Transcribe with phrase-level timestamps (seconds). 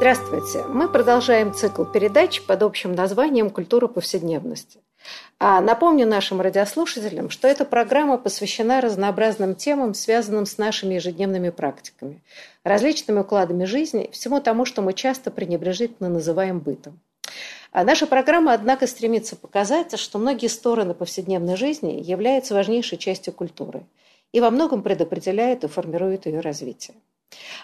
[0.00, 0.64] Здравствуйте.
[0.66, 4.80] Мы продолжаем цикл передач под общим названием «Культура повседневности».
[5.38, 12.22] А напомню нашим радиослушателям, что эта программа посвящена разнообразным темам, связанным с нашими ежедневными практиками,
[12.64, 16.98] различными укладами жизни, всему тому, что мы часто пренебрежительно называем бытом.
[17.70, 23.82] А наша программа, однако, стремится показать, что многие стороны повседневной жизни являются важнейшей частью культуры
[24.32, 26.96] и во многом предопределяют и формируют ее развитие.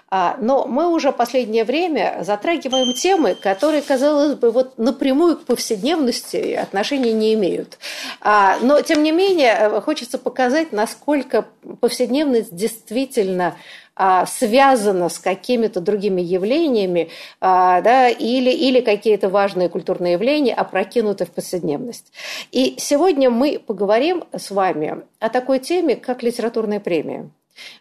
[0.09, 6.53] А, но мы уже последнее время затрагиваем темы, которые, казалось бы, вот напрямую к повседневности
[6.53, 7.79] отношения не имеют.
[8.21, 11.47] А, но, тем не менее, хочется показать, насколько
[11.81, 13.57] повседневность действительно
[13.97, 21.31] а, связано с какими-то другими явлениями, да, или, или какие-то важные культурные явления опрокинуты в
[21.31, 22.13] повседневность.
[22.53, 27.31] И сегодня мы поговорим с вами о такой теме, как литературная премия.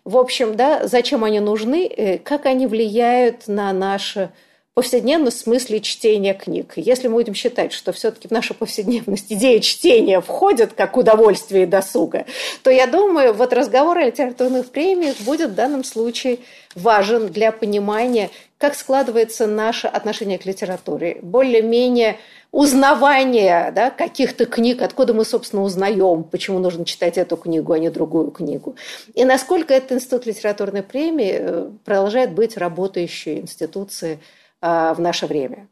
[0.04, 4.32] В общем, да, зачем они нужны, э, как они влияют на наше
[4.76, 6.74] повседневном смысле чтения книг.
[6.76, 11.66] Если мы будем считать, что все-таки в нашу повседневность идея чтения входит как удовольствие и
[11.66, 12.26] досуга,
[12.62, 16.40] то я думаю, вот разговор о литературных премиях будет в данном случае
[16.76, 21.20] важен для понимания, как складывается наше отношение к литературе.
[21.22, 22.18] Более-менее
[22.56, 27.90] узнавание да, каких-то книг, откуда мы, собственно, узнаем, почему нужно читать эту книгу, а не
[27.90, 28.78] другую книгу.
[29.14, 34.20] И насколько этот институт литературной премии э, продолжает быть работающей институцией
[34.62, 35.68] а, в наше время.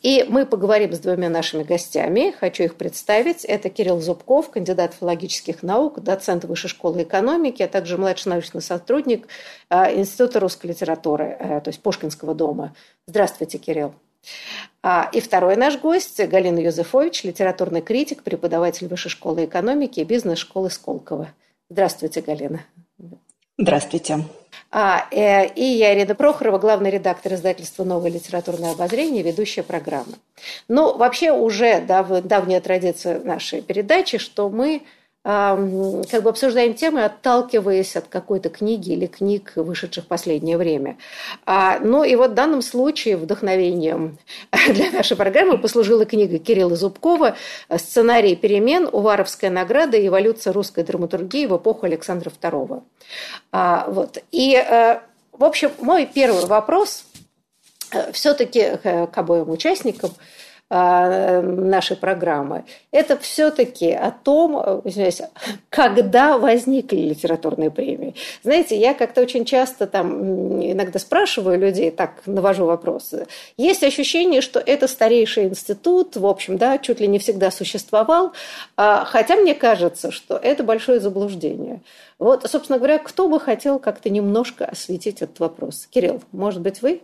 [0.00, 2.34] И мы поговорим с двумя нашими гостями.
[2.40, 3.44] Хочу их представить.
[3.44, 9.28] Это Кирилл Зубков, кандидат филологических наук, доцент Высшей школы экономики, а также младший научный сотрудник
[9.68, 12.74] а, Института русской литературы, э, то есть Пушкинского дома.
[13.06, 13.92] Здравствуйте, Кирилл.
[14.82, 20.70] А, и второй наш гость– Галина Юзефович, литературный критик, преподаватель Высшей школы экономики и бизнес-школы
[20.70, 21.28] Сколково.
[21.70, 22.64] Здравствуйте, Галина.
[23.58, 24.24] Здравствуйте.
[24.70, 30.14] А, э, и я, Ирина Прохорова, главный редактор издательства «Новое литературное обозрение», ведущая программы.
[30.68, 34.82] Ну, вообще уже дав, давняя традиция нашей передачи, что мы
[35.24, 40.96] как бы обсуждаем темы, отталкиваясь от какой-то книги или книг, вышедших в последнее время.
[41.46, 44.18] А, ну и вот в данном случае вдохновением
[44.68, 47.36] для нашей программы послужила книга Кирилла Зубкова
[47.76, 48.88] «Сценарий перемен.
[48.90, 52.82] Уваровская награда эволюция русской драматургии в эпоху Александра II».
[53.52, 54.18] А, вот.
[54.32, 54.98] И, э,
[55.30, 57.04] в общем, мой первый вопрос
[57.92, 60.10] э, все-таки к обоим участникам–
[60.74, 64.82] а, нашей программы, это все-таки о том,
[65.68, 68.14] когда возникли литературные премии.
[68.42, 73.26] Знаете, я как-то очень часто там иногда спрашиваю людей, так навожу вопросы.
[73.58, 78.32] Есть ощущение, что это старейший институт, в общем, да, чуть ли не всегда существовал,
[78.74, 81.82] а, хотя мне кажется, что это большое заблуждение.
[82.18, 85.86] Вот, собственно говоря, кто бы хотел как-то немножко осветить этот вопрос?
[85.90, 87.02] Кирилл, может быть, вы?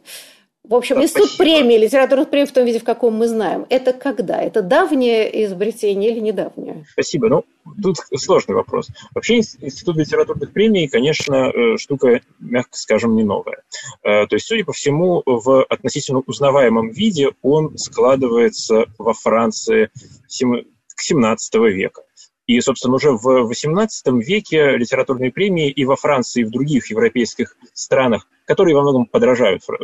[0.68, 1.44] В общем, да, институт спасибо.
[1.44, 4.38] премии, литературных премий в том виде, в каком мы знаем, это когда?
[4.38, 6.84] Это давнее изобретение или недавнее?
[6.92, 7.28] Спасибо.
[7.28, 7.44] Ну,
[7.82, 8.88] тут сложный вопрос.
[9.14, 13.62] Вообще институт литературных премий, конечно, э, штука, мягко скажем, не новая.
[14.02, 19.90] Э, то есть, судя по всему, в относительно узнаваемом виде он складывается во Франции
[20.28, 22.02] к XVII века.
[22.46, 23.88] И, собственно, уже в XVIII
[24.20, 29.62] веке литературные премии и во Франции, и в других европейских странах которые во многом подражают
[29.69, 29.75] э,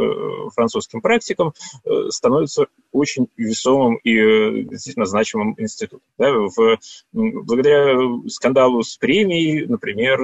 [0.55, 1.53] французским практикам,
[1.85, 6.01] э, становятся очень весомым и э, действительно значимым институтом.
[6.17, 6.79] Да, в,
[7.13, 7.95] благодаря
[8.29, 10.19] скандалу с премией, например,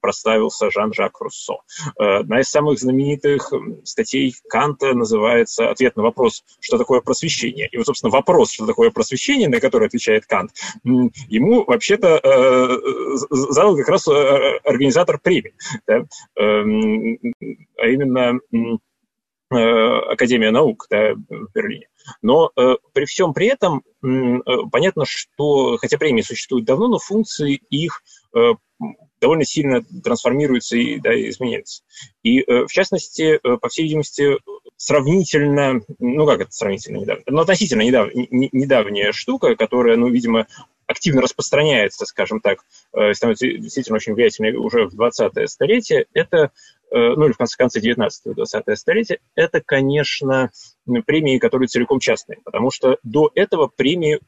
[0.00, 1.54] проставился Жан-Жак Руссо.
[1.96, 3.52] Одна из самых знаменитых
[3.82, 7.68] статей Канта называется «Ответ на вопрос, что такое просвещение».
[7.72, 10.52] И вот, собственно, вопрос, что такое просвещение, на который отвечает Кант,
[10.84, 12.20] ему вообще-то
[13.30, 15.54] задал как раз организатор премии.
[15.86, 16.04] Да?
[17.80, 21.88] А именно э, Академия наук да, в Берлине.
[22.22, 24.38] Но э, при всем при этом э,
[24.70, 28.02] понятно, что, хотя премии существуют давно, но функции их
[28.36, 28.52] э,
[29.20, 31.82] довольно сильно трансформируются и да, изменяются.
[32.22, 34.38] И, э, в частности, э, по всей видимости,
[34.76, 40.46] сравнительно, ну как это сравнительно недавно, но относительно недав, не, недавняя штука, которая, ну, видимо,
[40.86, 42.60] активно распространяется, скажем так,
[42.94, 46.50] э, становится действительно очень влиятельной уже в 20-е столетие, это
[46.90, 50.50] ну или в конце, конце 19-20 столетия, это, конечно,
[51.06, 54.20] премии, которые целиком частные, потому что до этого премии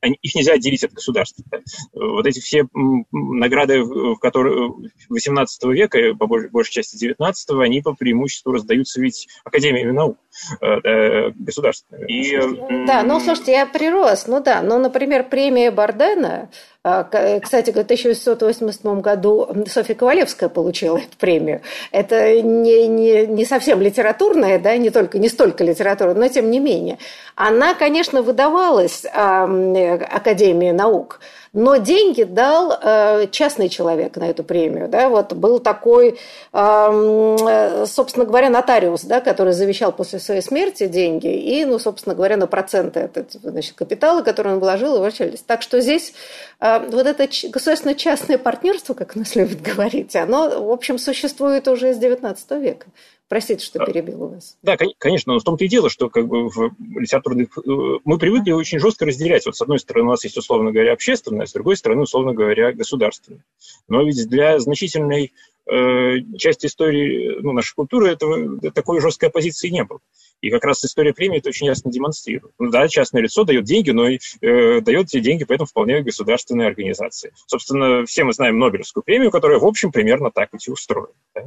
[0.00, 1.44] они, их нельзя отделить от государства.
[1.92, 2.66] Вот эти все
[3.12, 4.72] награды, в которые
[5.08, 10.18] 18 века, по большей части 19 они по преимуществу раздаются ведь Академиями наук
[10.60, 12.06] э, государственными.
[12.10, 16.50] И, да, ну, слушайте, я прирос, ну да, ну, например, премия Бардена
[16.82, 21.60] кстати, в 1888 году Софья Ковалевская получила эту премию.
[21.90, 26.60] Это не, не, не совсем литературная, да, не только не столько литература, но тем не
[26.60, 26.98] менее.
[27.34, 31.20] Она, конечно, выдавалась Академии наук,
[31.52, 34.88] но деньги дал э, частный человек на эту премию.
[34.88, 35.08] Да?
[35.08, 36.18] Вот был такой,
[36.52, 42.36] э, собственно говоря, нотариус, да, который завещал после своей смерти деньги и, ну, собственно говоря,
[42.36, 45.40] на проценты этот, значит, капитала, который он вложил, вращались.
[45.40, 46.12] Так что здесь
[46.60, 51.94] э, вот это государственно-частное партнерство, как у нас любят говорить, оно, в общем, существует уже
[51.94, 52.86] с XIX века.
[53.28, 54.56] Простите, что перебил у вас.
[54.62, 57.58] Да, конечно, но в том-то и дело, что как бы в литературных...
[57.58, 59.44] Э, мы привыкли очень жестко разделять.
[59.44, 62.72] Вот с одной стороны у нас есть, условно говоря, общественное, с другой стороны, условно говоря,
[62.72, 63.44] государственное.
[63.86, 65.34] Но ведь для значительной
[65.66, 70.00] э, части истории ну, нашей культуры этого, такой жесткой оппозиции не было.
[70.40, 72.54] И как раз история премии это очень ясно демонстрирует.
[72.58, 76.66] Ну, да, частное лицо дает деньги, но и э, дает эти деньги поэтому вполне государственной
[76.66, 77.32] организации.
[77.46, 81.08] Собственно, все мы знаем Нобелевскую премию, которая, в общем, примерно так и устроена.
[81.34, 81.42] Да?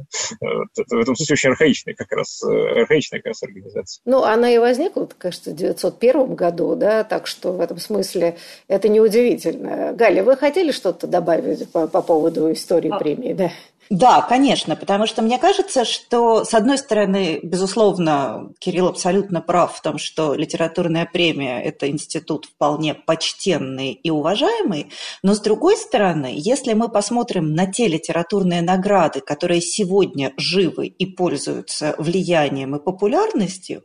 [0.76, 4.02] Это, в этом смысле очень архаичная как раз, э, архаичная как раз организация.
[4.04, 8.36] Ну, она и возникла, кажется, в 1901 году, да, так что в этом смысле
[8.68, 9.92] это неудивительно.
[9.94, 13.52] Галя, вы хотели что-то добавить по, по поводу истории а, премии, да?
[13.90, 19.82] Да, конечно, потому что мне кажется, что, с одной стороны, безусловно, Кирилл абсолютно прав в
[19.82, 24.90] том, что литературная премия– это институт вполне почтенный и уважаемый,
[25.22, 31.04] но, с другой стороны, если мы посмотрим на те литературные награды, которые сегодня живы и
[31.04, 33.82] пользуются влиянием и популярностью,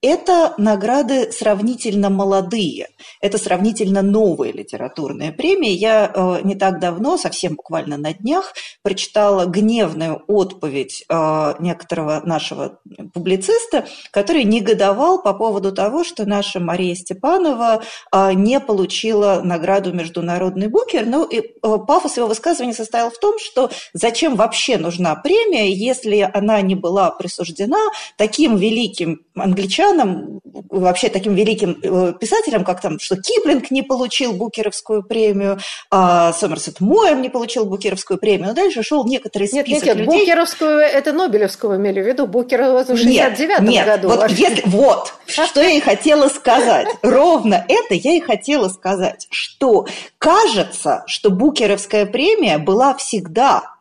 [0.00, 2.88] это награды сравнительно молодые,
[3.20, 5.70] это сравнительно новые литературные премии.
[5.70, 8.52] Я э, не так давно, совсем буквально на днях,
[8.82, 12.78] прочитала гневную отповедь э, некоторого нашего
[13.14, 17.82] публициста, который негодовал по поводу того, что наша Мария Степанова
[18.12, 21.06] э, не получила награду «Международный букер».
[21.06, 26.28] Ну, и э, пафос его высказывания состоял в том, что зачем вообще нужна премия, если
[26.32, 27.78] она не была присуждена
[28.16, 31.74] таким великим англичанам, вообще таким великим
[32.18, 35.58] писателям, как там, что Киплинг не получил Букеровскую премию,
[35.90, 38.48] а Сомерсет Моэм не получил Букеровскую премию.
[38.48, 40.20] Но дальше шел некоторый некоторый нет, список нет, нет, людей...
[40.20, 44.08] Букеровскую, это Нобелевскую имели в виду, Букера в 69 году.
[44.08, 46.88] Вот, если, вот, что я и хотела сказать.
[47.02, 49.86] Ровно это я и хотела сказать, что
[50.18, 53.77] кажется, что Букеровская премия была всегда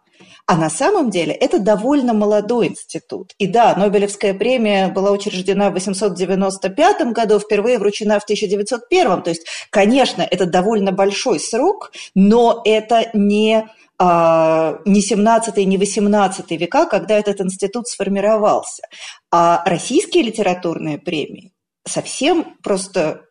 [0.47, 3.33] а на самом деле это довольно молодой институт.
[3.37, 9.21] И да, Нобелевская премия была учреждена в 895 году, впервые вручена в 1901.
[9.23, 13.67] То есть, конечно, это довольно большой срок, но это не
[13.99, 18.83] а, не 17 не 18 века, когда этот институт сформировался.
[19.29, 21.51] А российские литературные премии
[21.85, 23.26] совсем просто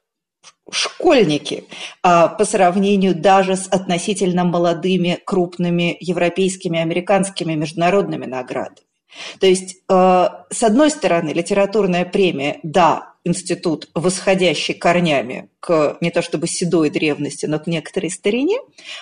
[0.71, 1.65] школьники
[2.03, 8.87] а, по сравнению даже с относительно молодыми крупными европейскими, американскими международными наградами.
[9.41, 16.23] То есть, а, с одной стороны, литературная премия, да, институт, восходящий корнями к не то
[16.23, 18.59] чтобы седой древности, но к некоторой старине,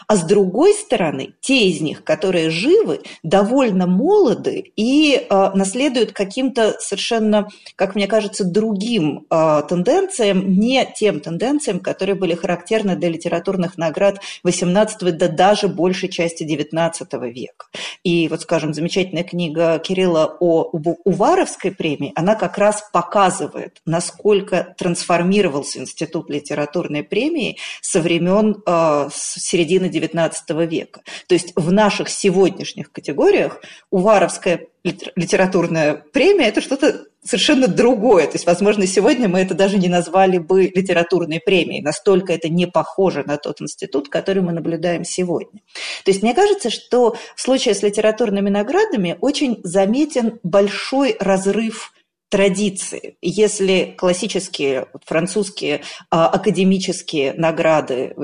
[0.07, 6.77] а с другой стороны, те из них, которые живы, довольно молоды и э, наследуют каким-то
[6.81, 13.77] совершенно, как мне кажется, другим э, тенденциям, не тем тенденциям, которые были характерны для литературных
[13.77, 17.67] наград XVIII да даже большей части XIX века.
[18.05, 20.71] И вот, скажем, замечательная книга Кирилла о
[21.05, 29.09] Уваровской премии, она как раз показывает, насколько трансформировался институт литературы литературной премии со времен э,
[29.13, 31.03] середины XIX века.
[31.27, 38.27] То есть в наших сегодняшних категориях Уваровская литературная премия– это что-то совершенно другое.
[38.27, 41.83] То есть, возможно, сегодня мы это даже не назвали бы литературной премией.
[41.83, 45.61] Настолько это не похоже на тот институт, который мы наблюдаем сегодня.
[46.05, 51.95] То есть, мне кажется, что в случае с литературными наградами очень заметен большой разрыв
[52.35, 53.17] традиции.
[53.23, 58.17] Если классические французские а, академические награды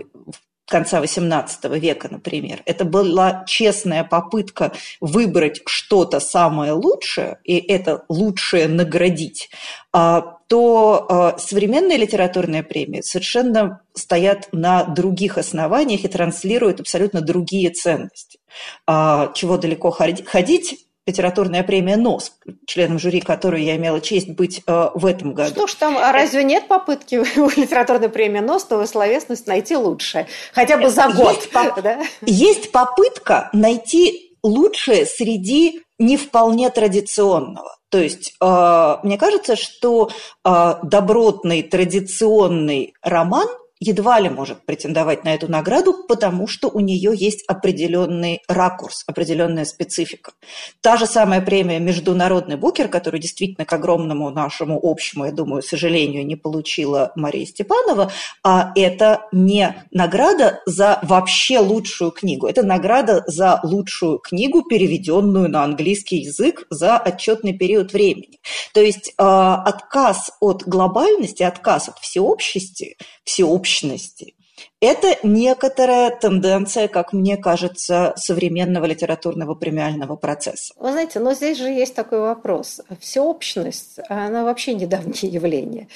[0.67, 2.62] конца XVIII века, например.
[2.64, 9.49] Это была честная попытка выбрать что-то самое лучшее, и это лучшее наградить,
[9.93, 17.71] а, то а, современные литературные премии совершенно стоят на других основаниях и транслируют абсолютно другие
[17.71, 18.40] ценности.
[18.87, 22.33] Чего далеко ходить, литературная премия НОС,
[22.66, 25.50] членом жюри которой я имела честь быть э, в этом году.
[25.50, 30.26] Что ж там, а разве нет попытки у литературной премии НОС новую словесность найти лучшее?
[30.52, 31.37] Хотя бы за год.
[31.37, 32.02] Есть, по- да?
[32.23, 37.76] есть попытка найти лучшее среди не вполне традиционного.
[37.90, 40.11] То есть э, мне кажется, что
[40.45, 43.49] э, добротный традиционный роман
[43.81, 49.65] едва ли может претендовать на эту награду, потому что у нее есть определенный ракурс, определенная
[49.65, 50.33] специфика.
[50.83, 56.27] Та же самая премия «Международный букер», которую действительно к огромному нашему общему, я думаю, сожалению,
[56.27, 58.13] не получила Мария Степанова,
[58.45, 65.65] а это не награда за вообще лучшую книгу, это награда за лучшую книгу, переведенную на
[65.65, 68.41] английский язык за отчетный период времени.
[68.75, 74.35] То есть э, отказ от глобальности, отказ от всеобщести, всеобщности общности.
[74.83, 80.75] Это некоторая тенденция, как мне кажется, современного литературного премиального процесса.
[80.79, 82.81] Вы знаете, но здесь же есть такой вопрос.
[82.99, 85.89] Всеобщность, она вообще недавнее явление.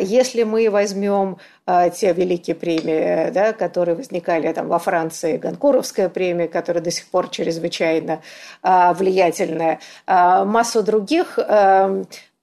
[0.00, 6.46] Если мы возьмем э, те великие премии, да, которые возникали там, во Франции, Ганкуровская премия,
[6.46, 8.20] которая до сих пор чрезвычайно
[8.62, 11.38] э, влиятельная, массу других,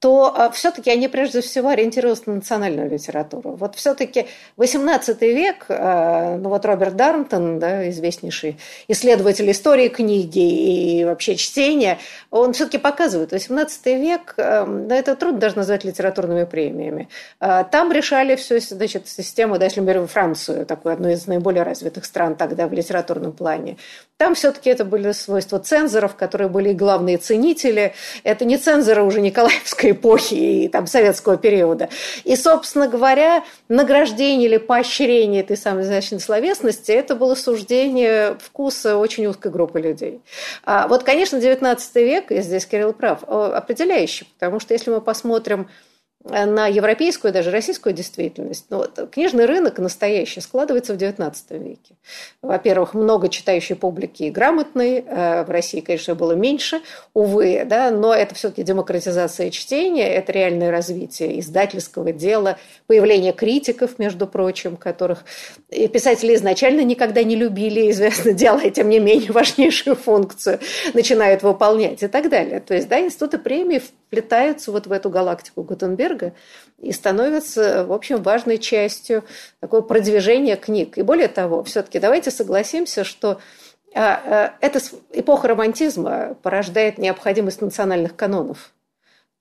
[0.01, 3.51] то а, все-таки они прежде всего ориентировались на национальную литературу.
[3.51, 4.25] Вот все-таки
[4.58, 12.00] 18 век, а, ну вот Роберт Дарнтон, да, известнейший исследователь истории книги и вообще чтения,
[12.31, 17.08] он все-таки показывает, 18 век, а, да, это трудно даже назвать литературными премиями.
[17.39, 22.05] Там решали всю значит, систему, да, если мы берем Францию, такую одну из наиболее развитых
[22.05, 23.77] стран тогда в литературном плане,
[24.17, 27.93] там все-таки это были свойства цензоров, которые были главные ценители.
[28.24, 31.89] Это не цензоры уже Николаевской эпохи и там, советского периода.
[32.24, 39.25] И, собственно говоря, награждение или поощрение этой самой изящной словесности– это было суждение вкуса очень
[39.27, 40.21] узкой группы людей.
[40.63, 45.67] А вот, конечно, XIX век, и здесь Кирилл прав, определяющий, потому что если мы посмотрим
[46.23, 48.65] на европейскую, даже российскую действительность.
[48.69, 51.95] Но вот книжный рынок настоящий складывается в XIX веке.
[52.41, 55.03] Во-первых, много читающей публики и грамотной.
[55.05, 56.81] Э, в России, конечно, было меньше,
[57.13, 64.27] увы, да, но это все-таки демократизация чтения, это реальное развитие издательского дела, появление критиков, между
[64.27, 65.25] прочим, которых
[65.69, 70.59] писатели изначально никогда не любили, известно дело, тем не менее важнейшую функцию
[70.93, 72.59] начинают выполнять и так далее.
[72.59, 76.33] То есть, да, институты премии вплетаются вот в эту галактику Гутенберга, Гутенберга
[76.79, 79.23] и становится, в общем, важной частью
[79.59, 80.97] такого продвижения книг.
[80.97, 83.39] И более того, все-таки давайте согласимся, что
[83.93, 84.79] а, а, эта
[85.13, 88.71] эпоха романтизма порождает необходимость национальных канонов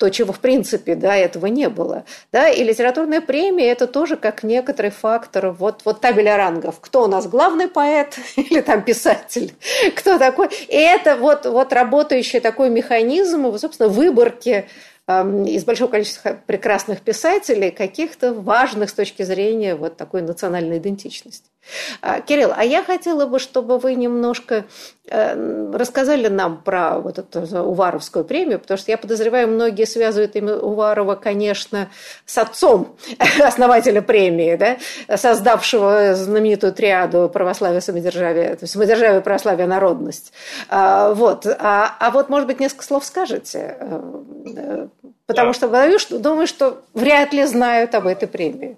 [0.00, 2.04] то, чего в принципе до этого не было.
[2.32, 2.48] Да?
[2.48, 6.76] И литературная премия– это тоже как некоторый фактор вот, вот табеля рангов.
[6.80, 9.54] Кто у нас главный поэт или там писатель?
[9.94, 10.48] Кто такой?
[10.68, 14.66] И это вот, вот работающий такой механизм, собственно, выборки
[15.47, 21.50] из большого количества прекрасных писателей, каких-то важных с точки зрения вот такой национальной идентичности.
[22.02, 24.64] А, Кирилл, а я хотела бы, чтобы вы немножко
[25.09, 30.57] э, рассказали нам про вот эту Уваровскую премию, потому что я подозреваю, многие связывают имя
[30.57, 31.88] Уварова, конечно,
[32.25, 32.97] с отцом
[33.40, 40.33] основателя премии, да, создавшего знаменитую триаду православия, самодержавия, то есть самодержавие, православие, народность.
[40.69, 41.47] А, вот.
[41.47, 44.88] А, а вот, может быть, несколько слов скажете э,
[45.30, 45.54] Потому да.
[45.54, 45.68] что
[46.00, 48.76] что, думаю, что вряд ли знают об этой премии.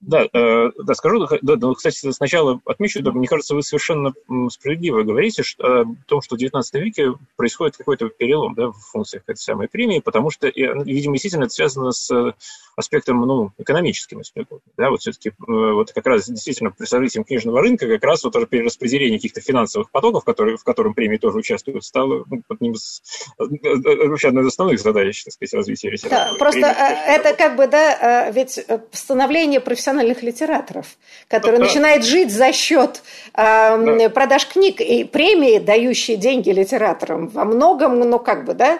[0.00, 1.26] Да, э, да, скажу.
[1.40, 4.12] Да, ну, кстати, сначала отмечу, да, мне кажется, вы совершенно
[4.50, 9.22] справедливо говорите что, о том, что в XIX веке происходит какой-то перелом да, в функциях
[9.26, 12.34] этой самой премии, потому что, видимо, действительно это связано с
[12.78, 17.60] аспектом ну, экономическим, если да, вот все-таки э, вот как раз действительно при событием книжного
[17.60, 22.24] рынка как раз вот перераспределение каких-то финансовых потоков, которые, в котором премии тоже участвуют, стало
[22.30, 23.02] ну, одним из,
[23.40, 26.30] э, вообще одной из основных задач так сказать, развития литературы.
[26.30, 30.86] Да, просто э, это как бы, да, э, ведь становление профессиональных литераторов,
[31.26, 33.02] который да, начинает жить за счет
[33.34, 34.08] э, да.
[34.10, 38.78] продаж книг и премии, дающие деньги литераторам, во многом, ну, как бы, да,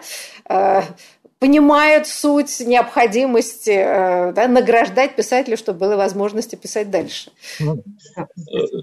[1.38, 7.30] понимают суть необходимости э, да, награждать писателя, чтобы было возможности писать дальше.
[7.60, 7.82] Ну,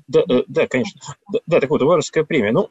[0.07, 1.01] да, э, да, конечно.
[1.45, 2.51] Да, так вот, Уваровская премия.
[2.51, 2.69] Ну,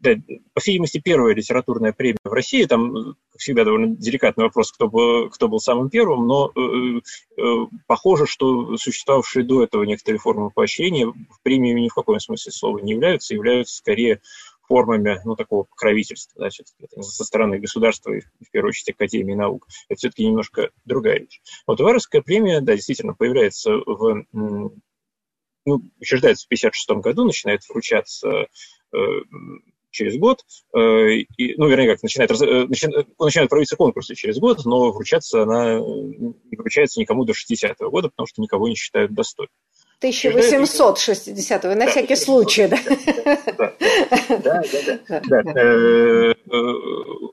[0.00, 0.12] да,
[0.54, 2.64] по всей видимости, первая литературная премия в России.
[2.64, 7.00] Там, как всегда, довольно деликатный вопрос, кто был, кто был самым первым, но э,
[7.38, 7.42] э,
[7.86, 12.78] похоже, что существовавшие до этого некоторые формы поощрения в премии ни в каком смысле слова
[12.78, 14.20] не являются, являются скорее
[14.68, 16.66] формами ну, такого покровительства значит,
[17.00, 19.66] со стороны государства и, в первую очередь, Академии наук.
[19.88, 21.40] Это все-таки немножко другая вещь.
[21.66, 24.24] Вот Уваровская премия, да, действительно, появляется в...
[25.68, 28.46] Ну, учреждается в 1956 году, начинает вручаться
[28.92, 28.98] э,
[29.90, 35.42] через год, и, ну, вернее, как, начинает, начинает, начинают проводиться конкурсы через год, но вручаться
[35.42, 39.50] она не вручается никому до 60-го года, потому что никого не считают достойным.
[40.02, 42.78] 1860-го, на всякий случай, да?
[43.58, 43.72] Да,
[44.28, 44.62] да,
[45.08, 45.20] да.
[45.28, 46.34] да, да.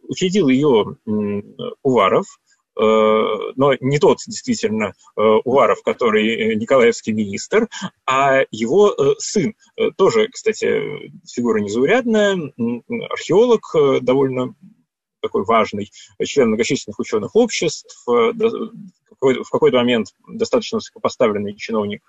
[0.08, 0.96] Учредил ее
[1.84, 2.26] Уваров,
[2.76, 7.68] но не тот действительно Уваров, который Николаевский министр,
[8.06, 9.54] а его сын,
[9.98, 12.38] тоже, кстати, фигура незаурядная,
[13.12, 14.56] археолог, довольно
[15.22, 15.90] такой важный,
[16.26, 22.04] член многочисленных ученых обществ, в какой-то момент достаточно высокопоставленный чиновник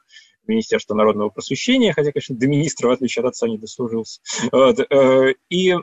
[0.46, 4.20] Министерства народного просвещения, хотя, конечно, до министра, в отличие от отца, не дослужился.
[4.52, 4.78] Вот.
[4.78, 5.74] Э, и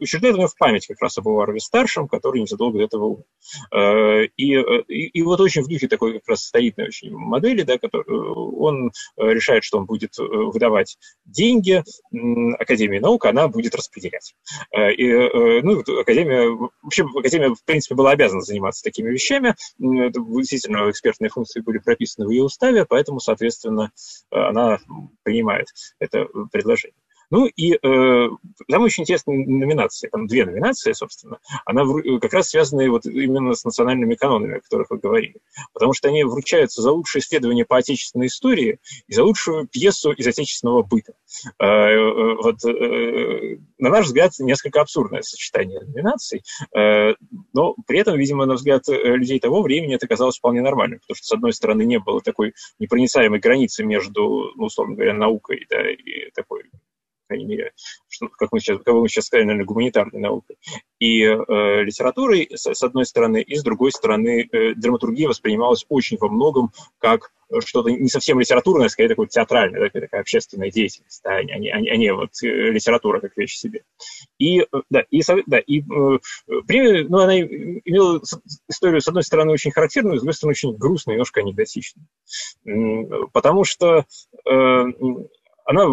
[0.00, 3.24] учреждает у в память как раз об Уварове-старшем, который незадолго до этого умер.
[3.72, 7.78] Э, и, и, и вот очень в духе такой как раз стоитной очень модели, да,
[7.78, 11.82] который, он решает, что он будет выдавать деньги
[12.58, 14.34] Академии наук, она будет распределять.
[14.70, 16.48] Э, и, ну, Академия,
[16.82, 19.54] вообще Академия, в принципе, была обязана заниматься такими вещами.
[19.78, 23.90] Действительно, экспертные функции были прописаны в ее уставе, поэтому, соответственно, соответственно,
[24.30, 24.78] э, она
[25.22, 25.68] принимает
[25.98, 26.96] это предложение.
[27.34, 28.28] Ну и э,
[28.68, 33.54] там очень интересные номинации, там две номинации, собственно, она в, как раз связаны вот именно
[33.54, 35.40] с национальными канонами, о которых вы говорили,
[35.72, 40.24] потому что они вручаются за лучшее исследование по отечественной истории и за лучшую пьесу из
[40.28, 41.14] отечественного быта.
[41.58, 47.14] Э, э, вот, э, на наш взгляд, несколько абсурдное сочетание номинаций, э,
[47.52, 51.16] но при этом, видимо, на взгляд э, людей того времени это казалось вполне нормальным, потому
[51.16, 55.90] что, с одной стороны, не было такой непроницаемой границы между, ну, условно говоря, наукой да,
[55.90, 56.62] и такой
[57.28, 57.72] крайней мере,
[58.08, 60.56] что, как, мы сейчас, как мы сейчас сказали, наверное, гуманитарной наукой,
[60.98, 66.16] и э, литературой, с, с одной стороны, и с другой стороны, э, драматургия воспринималась очень
[66.18, 71.20] во многом как что-то не совсем литературное, а скорее такое театральное, такая, такая общественная деятельность,
[71.22, 73.84] да, а, не, а, не, а не вот э, литература как вещь себе.
[74.38, 76.18] И, э, да, и, да, и э,
[76.66, 78.20] премия, ну, она имела
[78.68, 82.06] историю, с одной стороны, очень характерную, с другой стороны, очень грустную, немножко анекдотичную.
[83.32, 84.04] Потому что
[84.46, 84.84] э,
[85.64, 85.86] она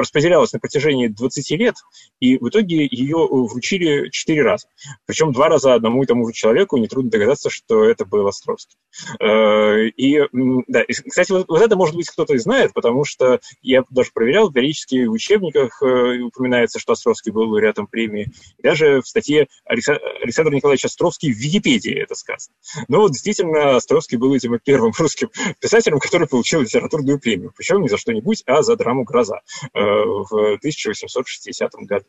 [0.00, 1.76] распределялась на протяжении 20 лет,
[2.20, 4.68] и в итоге ее вручили 4 раза.
[5.06, 8.76] Причем два раза одному и тому же человеку, нетрудно догадаться, что это был Островский.
[9.20, 10.22] Э, и,
[10.68, 14.10] да, и, кстати, вот, вот это, может быть, кто-то и знает, потому что я даже
[14.12, 18.30] проверял, периодически в учебниках э, упоминается, что Островский был лауреатом премии.
[18.58, 22.54] И даже в статье Александр Николаевич Островский в Википедии это сказано.
[22.88, 25.30] Но вот действительно Островский был этим первым русским
[25.60, 27.52] писателем, который получил литературную премию.
[27.56, 29.40] Причем не за что-нибудь, а за драму «Гроза»
[29.86, 32.06] в 1860 году.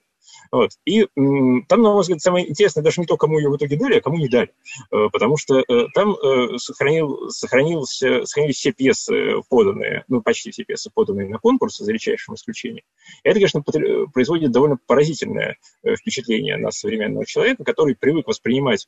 [0.51, 0.71] Вот.
[0.85, 3.97] И там, на мой взгляд, самое интересное даже не то, кому ее в итоге дали,
[3.97, 4.51] а кому не дали.
[4.91, 10.63] Э, потому что э, там э, сохранил, сохранился, сохранились все пьесы поданные, ну, почти все
[10.63, 12.83] пьесы поданные на конкурс, за редчайшим исключением.
[13.23, 13.63] И это, конечно,
[14.11, 18.87] производит довольно поразительное впечатление на современного человека, который привык воспринимать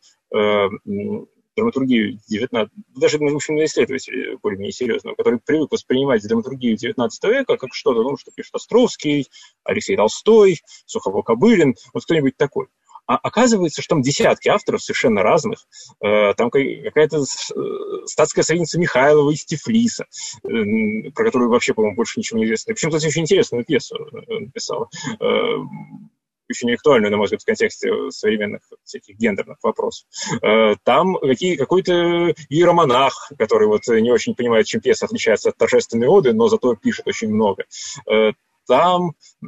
[1.60, 2.74] драматургию 19...
[2.96, 8.04] Даже, в общем, на исследователей более-менее серьезного, который привык воспринимать драматургию 19 века как что-то,
[8.04, 9.28] ну, что пишет Островский,
[9.64, 12.68] Алексей Толстой, Сухово Кобылин, вот кто-нибудь такой.
[13.10, 15.66] А оказывается, что там десятки авторов совершенно разных.
[16.00, 17.66] Э, там какая-то э,
[18.06, 20.06] статская советница Михайлова из Тифлиса,
[20.44, 22.72] э, про которую вообще, по-моему, больше ничего не известно.
[22.76, 23.96] Причем, кстати, очень интересную пьесу
[24.28, 24.90] написала
[26.50, 30.08] очень актуальную, на мой взгляд, в контексте современных всяких гендерных вопросов.
[30.42, 31.94] Э, там какие, какой-то
[32.50, 37.08] иеромонах, который вот не очень понимает, чем пьеса отличается от торжественной оды, но зато пишет
[37.08, 37.66] очень много.
[38.10, 38.32] Э,
[38.68, 39.48] там Э,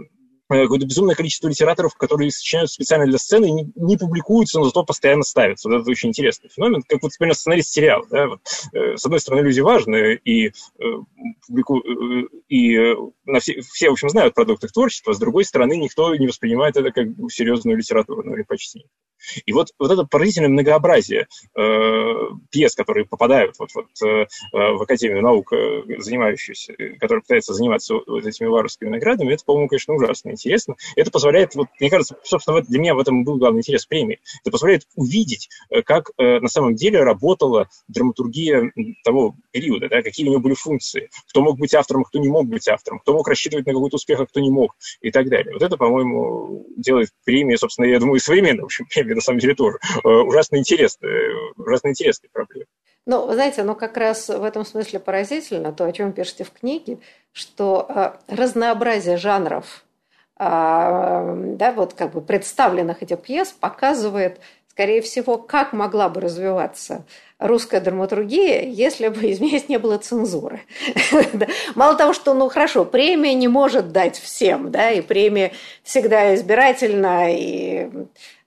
[0.60, 5.24] какое-то безумное количество литераторов, которые сочиняют специально для сцены, не, не публикуются, но зато постоянно
[5.24, 5.70] ставятся.
[5.70, 8.06] Вот это очень интересный феномен, как вот, например, сценарист сериала.
[8.10, 8.28] Да?
[8.28, 8.40] Вот,
[8.74, 10.52] э, с одной стороны, люди важные, и, э,
[11.48, 11.80] публику...
[11.80, 15.78] Э, и э, на все, все, в общем, знают продукты их творчества, с другой стороны,
[15.78, 18.86] никто не воспринимает это как серьезную литературу, ну или почти.
[19.45, 22.13] И вот, вот это поразительное многообразие э,
[22.51, 28.25] пьес, которые попадают вот, вот, э, в Академию наук, э, занимающуюся, которые пытаются заниматься вот
[28.25, 30.75] этими варварскими наградами, это, по-моему, конечно, ужасно интересно.
[30.95, 34.19] Это позволяет, вот, мне кажется, собственно, для меня в этом был главный интерес премии.
[34.41, 38.71] Это позволяет увидеть, э, как э, на самом деле работала драматургия
[39.03, 42.47] того периода, да, какие у нее были функции, кто мог быть автором, кто не мог
[42.47, 45.53] быть автором, кто мог рассчитывать на какой-то успех, а кто не мог, и так далее.
[45.53, 49.56] Вот это, по-моему, делает премию, собственно, я думаю, современной, в общем, премии, на самом деле,
[49.56, 52.65] тоже э, ужасно интересная, ужасно интересная проблема.
[53.06, 56.52] Ну, вы знаете, ну как раз в этом смысле поразительно то, о чем пишете в
[56.52, 57.00] книге,
[57.32, 59.84] что э, разнообразие жанров
[60.43, 64.39] а, да, вот как бы представленных этих пьес показывает
[64.71, 67.04] скорее всего, как могла бы развиваться
[67.39, 70.62] русская драматургия, если бы, извиняюсь, не было цензуры.
[71.76, 75.52] Мало того, что, ну хорошо, премия не может дать всем, да, и премия
[75.84, 77.89] всегда избирательна, и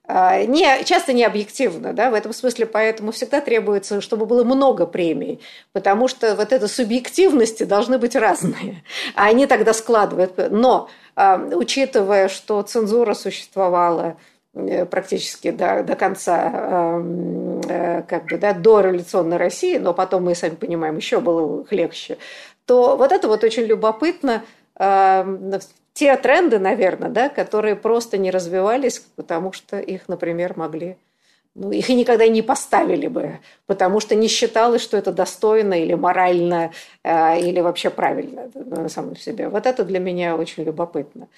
[0.07, 5.41] не, часто не объективно, да, в этом смысле, поэтому всегда требуется, чтобы было много премий,
[5.73, 8.83] потому что вот это субъективности должны быть разные,
[9.15, 10.33] а они тогда складывают.
[10.51, 14.17] Но а, учитывая, что цензура существовала
[14.53, 16.51] э, практически до, до конца,
[17.67, 22.17] э, как бы, да, до революционной России, но потом, мы сами понимаем, еще было легче,
[22.65, 24.43] то вот это вот очень любопытно
[25.95, 30.97] те тренды, наверное, да, которые просто не развивались, потому что их, например, могли
[31.55, 35.93] ну, их и никогда не поставили бы, потому что не считалось, что это достойно или
[35.93, 39.47] морально, э, или вообще правильно на самом себе.
[39.47, 41.29] Вот это для меня очень любопытно.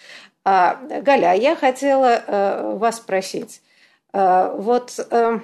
[0.44, 3.62] А, Галя, а я хотела э, вас спросить.
[4.12, 5.40] Э, вот э,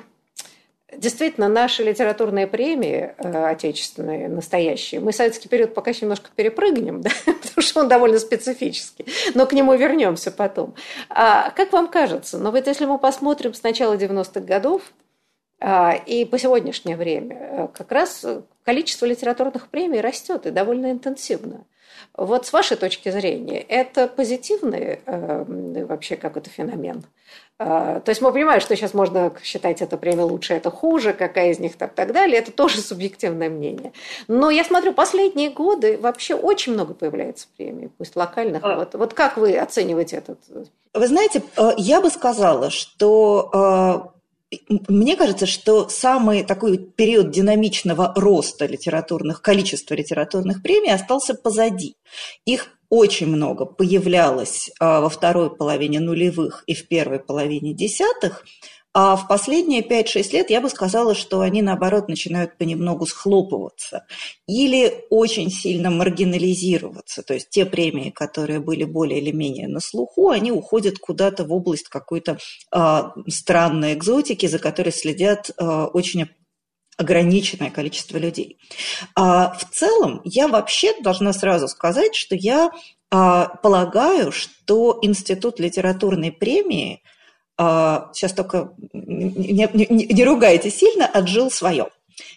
[0.97, 7.10] Действительно, наши литературные премии э, отечественные, настоящие, мы советский период пока еще немножко перепрыгнем, да,
[7.25, 10.75] потому что он довольно специфический, но к нему вернемся потом.
[11.10, 14.82] А как вам кажется, но вот если мы посмотрим с начала 90-х годов
[15.60, 18.25] а, и по сегодняшнее время, э, как раз
[18.63, 21.65] количество литературных премий растет и довольно интенсивно.
[22.15, 27.04] Вот с вашей точки зрения, это позитивный э, вообще какой-то феномен?
[27.58, 31.49] Э, то есть мы понимаем, что сейчас можно считать это премия лучше, это хуже, какая
[31.49, 32.38] из них так, так далее.
[32.38, 33.93] Это тоже субъективное мнение.
[34.28, 38.63] Но я смотрю, последние годы вообще очень много появляется премий, пусть локальных.
[38.63, 38.76] А...
[38.76, 40.38] Вот, вот как вы оцениваете этот?
[40.93, 43.49] Вы знаете, э, я бы сказала, что
[44.06, 44.13] э,
[44.88, 51.96] мне кажется, что самый такой период динамичного роста литературных, количества литературных премий остался позади.
[52.46, 58.46] Их очень много появлялось а, во второй половине нулевых и в первой половине десятых–
[58.95, 64.06] а в последние 5-6 лет я бы сказала, что они, наоборот, начинают понемногу схлопываться
[64.47, 67.23] или очень сильно маргинализироваться.
[67.23, 71.51] То есть те премии, которые были более или менее на слуху, они уходят куда-то в
[71.51, 72.38] область какой-то
[72.71, 76.27] э, странной экзотики, за которой следят э, очень
[76.95, 78.60] ограниченное количество людей.
[79.15, 82.69] А в целом, я вообще должна сразу сказать, что я
[83.10, 87.01] а, полагаю, что Институт литературной премии–
[87.58, 91.88] сейчас а, только не, не, не ругайте сильно, отжил свое.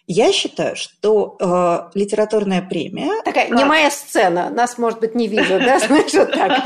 [0.06, 3.22] Я считаю, что э, литературная премия...
[3.24, 3.58] Такая как...
[3.58, 6.62] не моя сцена, нас, может быть, не видят, да, знаешь, вот так.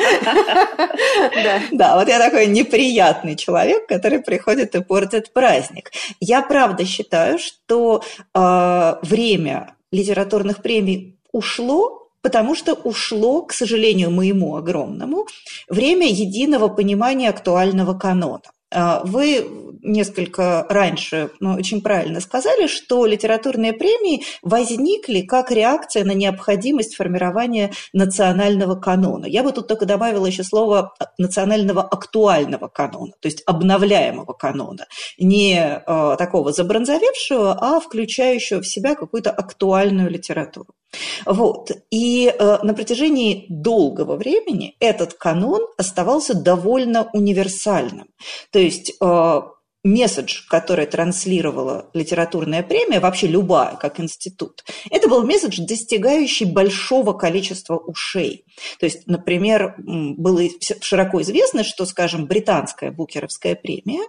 [1.72, 5.90] Да, вот я такой неприятный человек, который приходит и портит праздник.
[6.20, 8.02] Я правда считаю, что
[8.34, 15.26] э, время литературных премий ушло потому что ушло, к сожалению моему огромному,
[15.68, 18.42] время единого понимания актуального канона.
[18.72, 19.44] А, вы
[19.82, 27.72] несколько раньше ну, очень правильно сказали, что литературные премии возникли как реакция на необходимость формирования
[27.92, 29.26] национального канона.
[29.26, 34.86] Я бы тут только добавила еще слово национального актуального канона, то есть обновляемого канона.
[35.18, 40.74] Не э, такого забронзовевшего, а включающего в себя какую-то актуальную литературу.
[41.24, 41.70] Вот.
[41.90, 48.08] И э, на протяжении долгого времени этот канон оставался довольно универсальным.
[48.50, 49.40] То есть э,
[49.82, 57.76] месседж, который транслировала литературная премия, вообще любая, как институт, это был месседж, достигающий большого количества
[57.76, 58.44] ушей.
[58.78, 60.42] То есть, например, было
[60.80, 64.02] широко известно, что, скажем, британская букеровская премия,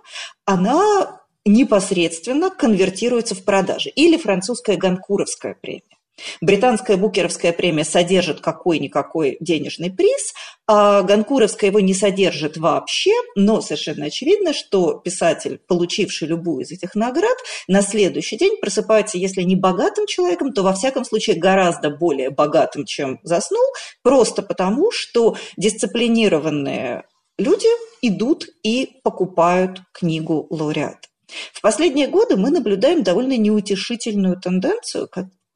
[0.46, 3.90] она непосредственно конвертируется в продажи.
[3.90, 6.01] Или французская Ганкуровская премия.
[6.42, 10.34] Британская Букеровская премия содержит какой-никакой денежный приз,
[10.68, 16.96] а Ганкуровская его не содержит вообще, но совершенно очевидно, что писатель, получивший любую из этих
[16.96, 22.30] наград, на следующий день просыпается, если не богатым человеком, то во всяком случае гораздо более
[22.30, 23.66] богатым, чем заснул,
[24.02, 27.04] просто потому, что дисциплинированные
[27.38, 27.68] люди
[28.02, 31.08] идут и покупают книгу лауреата.
[31.54, 35.08] В последние годы мы наблюдаем довольно неутешительную тенденцию,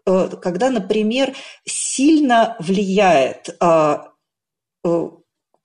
[0.05, 1.33] когда, например,
[1.65, 4.11] сильно влияет а,
[4.85, 5.09] э,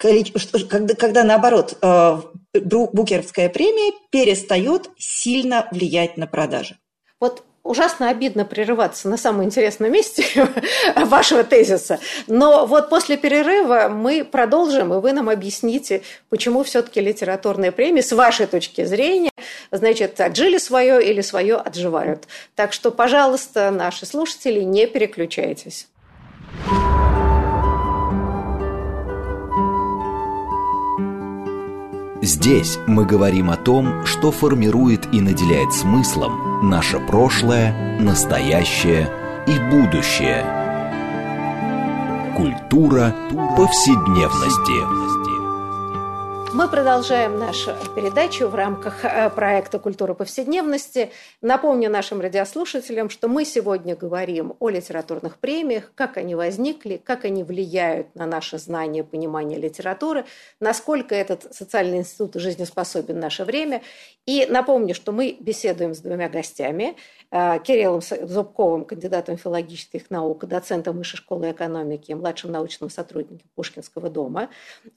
[0.00, 2.20] когда, когда наоборот э,
[2.54, 6.78] букеровская премия перестает сильно влиять на продажи.
[7.20, 10.24] Вот ужасно обидно прерываться на самом интересном месте
[10.96, 12.00] вашего тезиса.
[12.26, 18.12] Но вот после перерыва мы продолжим, и вы нам объясните, почему все-таки литературные премии, с
[18.12, 19.29] вашей точки зрения,
[19.70, 22.26] значит, отжили свое или свое отживают.
[22.54, 25.88] Так что, пожалуйста, наши слушатели, не переключайтесь.
[32.22, 39.10] Здесь мы говорим о том, что формирует и наделяет смыслом наше прошлое, настоящее
[39.46, 40.44] и будущее.
[42.36, 43.14] Культура
[43.56, 45.19] повседневности.
[46.52, 51.12] Мы продолжаем нашу передачу в рамках э, проекта «Культура повседневности».
[51.40, 57.44] Напомню нашим радиослушателям, что мы сегодня говорим о литературных премиях, как они возникли, как они
[57.44, 60.24] влияют на наше знание, понимание литературы,
[60.58, 63.80] насколько этот социальный институт жизнеспособен в наше время.
[64.26, 66.96] И напомню, что мы беседуем с двумя гостями.
[67.32, 74.50] Э, Кириллом Зубковым, кандидатом филологических наук, доцентом Высшей школы экономики, младшим научным сотрудником Пушкинского дома.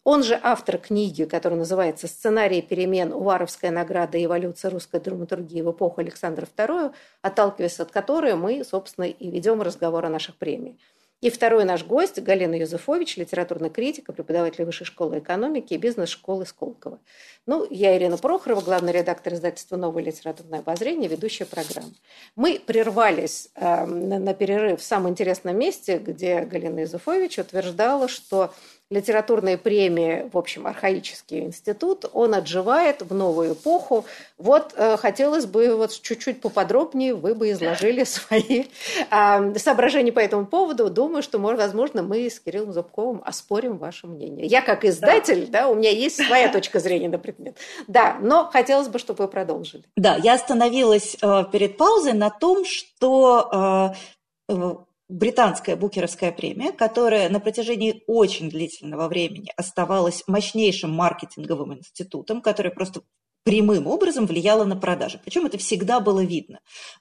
[0.03, 3.13] Он же автор книги, который называется «Сценарий перемен.
[3.13, 9.05] Уваровская награда и эволюция русской драматургии в эпоху Александра II», отталкиваясь от которой мы, собственно,
[9.05, 10.77] и ведем разговор о наших премиях.
[11.23, 16.99] И второй наш гость– Галина Юзефович, литературный критик, преподаватель Высшей школы экономики и бизнес-школы Сколково.
[17.45, 21.93] Ну, я Ирина Прохорова, главный редактор издательства «Новое литературное обозрение», ведущая программы.
[22.35, 28.53] Мы прервались э, на, на перерыв в самом интересном месте, где Галина Юзефович утверждала, что
[28.93, 34.05] литературные премии, в общем, архаический институт, он отживает в новую эпоху.
[34.37, 38.65] Вот э, хотелось бы вот чуть-чуть поподробнее вы бы изложили свои
[39.09, 40.89] э, соображения по этому поводу.
[40.89, 44.45] Думаю, что, может, возможно, мы с Кириллом Зубковым оспорим ваше мнение.
[44.45, 47.57] Я как издатель, да, да у меня есть своя точка зрения на предмет.
[47.87, 49.83] Да, но хотелось бы, чтобы вы продолжили.
[49.97, 53.93] Да, я остановилась э, перед паузой на том, что
[54.49, 54.75] э, э
[55.09, 63.01] британская букеровская премия, которая на протяжении очень длительного времени оставалась мощнейшим маркетинговым институтом, который просто
[63.43, 65.19] прямым образом влияла на продажи.
[65.23, 66.59] Причем это всегда было видно.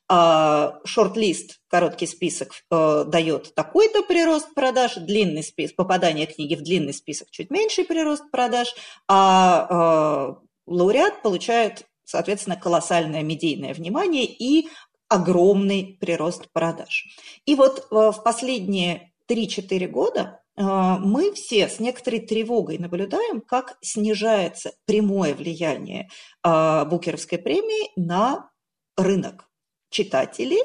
[0.08, 6.94] А, шорт-лист, короткий список, э, дает такой-то прирост продаж, длинный список, попадание книги в длинный
[6.94, 8.74] список чуть меньший прирост продаж,
[9.08, 14.68] а э, лауреат получает соответственно, колоссальное медийное внимание и
[15.12, 17.06] огромный прирост продаж.
[17.44, 23.76] И вот э, в последние 3-4 года э, мы все с некоторой тревогой наблюдаем, как
[23.82, 26.08] снижается прямое влияние
[26.42, 28.50] э, Букеровской премии на
[28.96, 29.50] рынок.
[29.90, 30.58] Читатели,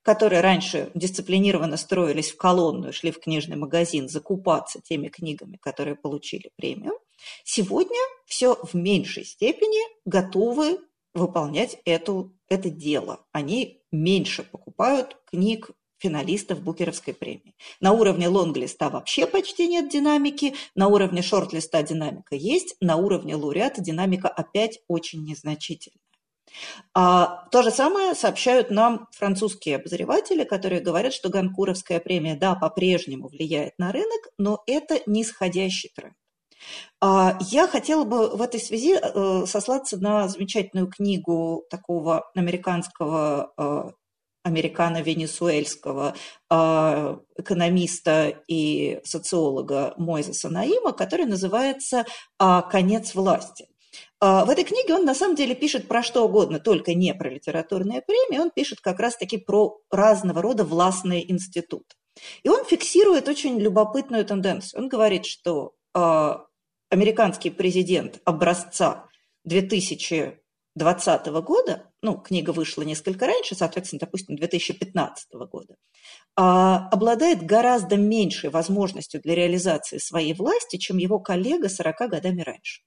[0.00, 6.50] которые раньше дисциплинированно строились в колонну, шли в книжный магазин закупаться теми книгами, которые получили
[6.56, 6.94] премию,
[7.44, 10.78] сегодня все в меньшей степени готовы
[11.12, 13.24] выполнять эту, это дело.
[13.32, 17.54] Они меньше покупают книг финалистов Букеровской премии.
[17.80, 23.80] На уровне лонглиста вообще почти нет динамики, на уровне шортлиста динамика есть, на уровне лауреата
[23.80, 26.00] динамика опять очень незначительная.
[26.94, 33.28] А, то же самое сообщают нам французские обозреватели, которые говорят, что Ганкуровская премия, да, по-прежнему
[33.28, 36.14] влияет на рынок, но это нисходящий тренд.
[37.00, 43.90] А, я хотела бы в этой связи э, сослаться на замечательную книгу такого американского э,
[44.42, 46.14] американо-венесуэльского
[46.50, 52.04] э, экономиста и социолога Мойзеса Наима, который называется
[52.38, 53.66] «Конец власти».
[54.20, 58.02] В этой книге он на самом деле пишет про что угодно, только не про литературные
[58.02, 61.96] премии, он пишет как раз-таки про разного рода властные институты.
[62.42, 64.82] И он фиксирует очень любопытную тенденцию.
[64.82, 65.74] Он говорит, что
[66.90, 69.08] американский президент образца
[69.44, 75.76] 2020 года, ну, книга вышла несколько раньше, соответственно, допустим, 2015 года,
[76.36, 82.82] а, обладает гораздо меньшей возможностью для реализации своей власти, чем его коллега 40 годами раньше.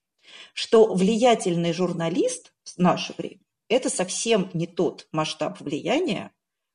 [0.54, 6.32] Что влиятельный журналист в наше время– это совсем не тот масштаб влияния,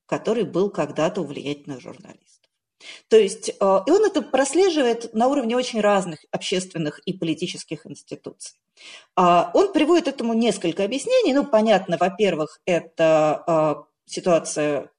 [0.07, 2.38] который был когда-то у влиятельных журналистов.
[3.09, 3.53] То есть, э,
[3.87, 8.59] и он это прослеживает на уровне очень разных общественных и политических институций.
[9.17, 11.35] А, он приводит этому несколько объяснений.
[11.35, 14.91] Ну, понятно, во-первых, это а, ситуация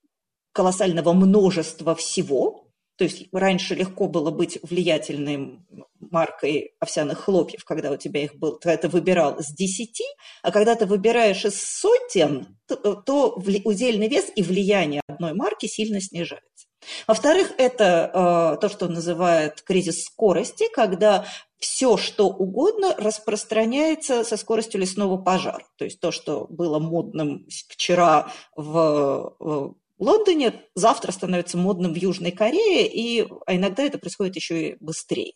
[0.52, 5.66] колоссального множества всего, то есть раньше легко было быть влиятельным
[6.00, 10.04] маркой овсяных хлопьев, когда у тебя их был, ты это выбирал с десяти,
[10.42, 16.02] а когда ты выбираешь из сотен, то, то удельный вес и влияние одной марки сильно
[16.02, 16.59] снижается.
[17.08, 18.12] Во-вторых, это
[18.56, 21.26] э, то, что называют кризис скорости, когда
[21.60, 25.66] все, что угодно распространяется со скоростью лесного пожара.
[25.78, 32.32] То есть то, что было модным вчера в, в Лондоне, завтра становится модным в Южной
[32.32, 35.34] Корее, и, а иногда это происходит еще и быстрее.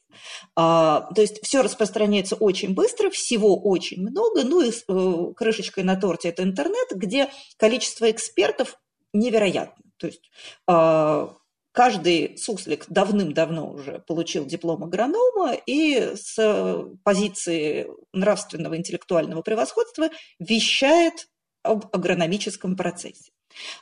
[0.56, 5.98] А, то есть все распространяется очень быстро, всего очень много, ну и э, крышечкой на
[5.98, 8.80] торте это интернет, где количество экспертов
[9.12, 9.84] невероятно.
[10.04, 10.30] То есть
[10.68, 11.34] а,
[11.72, 21.30] каждый суслик давным-давно уже получил диплом агронома и с позиции нравственного интеллектуального превосходства вещает
[21.64, 23.32] об агрономическом процессе.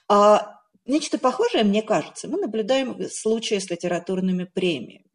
[0.07, 5.10] А нечто похожее, мне кажется, мы наблюдаем в случае с литературными премиями.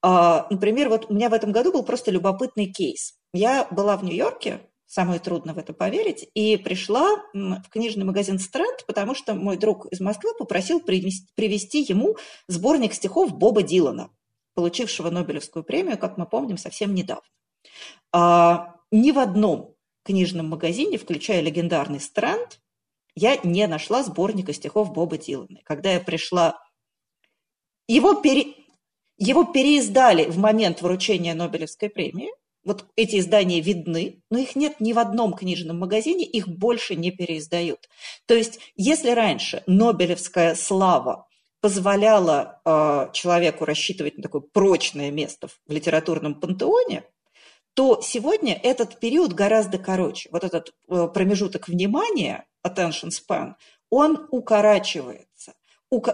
[0.00, 3.12] А, например, вот у меня в этом году был просто любопытный кейс.
[3.34, 8.86] Я была в Нью-Йорке, самое трудно в это поверить, и пришла в книжный магазин «Стрэнд»,
[8.86, 12.16] потому что мой друг из Москвы попросил привезти ему
[12.48, 14.10] сборник стихов Боба Дилана,
[14.54, 17.22] получившего Нобелевскую премию, как мы помним, совсем недавно.
[18.12, 22.60] А, ни в одном книжном магазине, включая легендарный «Стрэнд»,
[23.14, 25.60] я не нашла сборника стихов Боба Дилана.
[25.62, 26.58] Когда я пришла...
[27.86, 28.54] Его, пере...
[29.18, 32.30] Его переиздали в момент вручения Нобелевской премии.
[32.64, 37.10] Вот эти издания видны, но их нет ни в одном книжном магазине, их больше не
[37.10, 37.88] переиздают.
[38.26, 41.26] То есть, если раньше Нобелевская слава
[41.60, 47.04] позволяла э, человеку рассчитывать на такое прочное место в литературном пантеоне,
[47.74, 50.28] то сегодня этот период гораздо короче.
[50.32, 53.54] Вот этот э, промежуток внимания, attention span,
[53.90, 55.54] он укорачивается.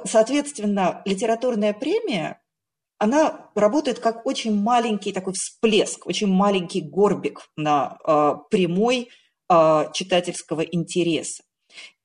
[0.05, 2.41] Соответственно, литературная премия,
[2.99, 9.11] она работает как очень маленький такой всплеск, очень маленький горбик на э, прямой
[9.51, 11.43] э, читательского интереса.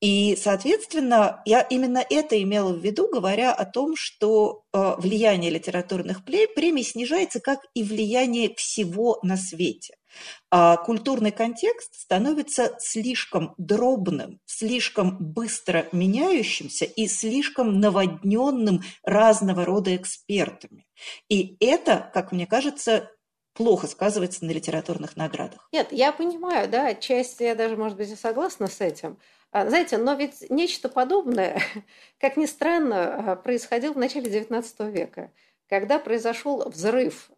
[0.01, 6.25] И, соответственно, я именно это имела в виду, говоря о том, что э, влияние литературных
[6.25, 9.95] премий снижается, как и влияние всего на свете.
[10.49, 20.85] А культурный контекст становится слишком дробным, слишком быстро меняющимся и слишком наводненным разного рода экспертами.
[21.29, 23.09] И это, как мне кажется,
[23.53, 25.69] плохо сказывается на литературных наградах.
[25.71, 29.17] Нет, я понимаю, да, отчасти я даже, может быть, и согласна с этим.
[29.51, 31.61] А, знаете, но ведь нечто подобное,
[32.19, 35.31] как ни странно, а, происходило в начале XIX века,
[35.69, 37.31] когда произошел взрыв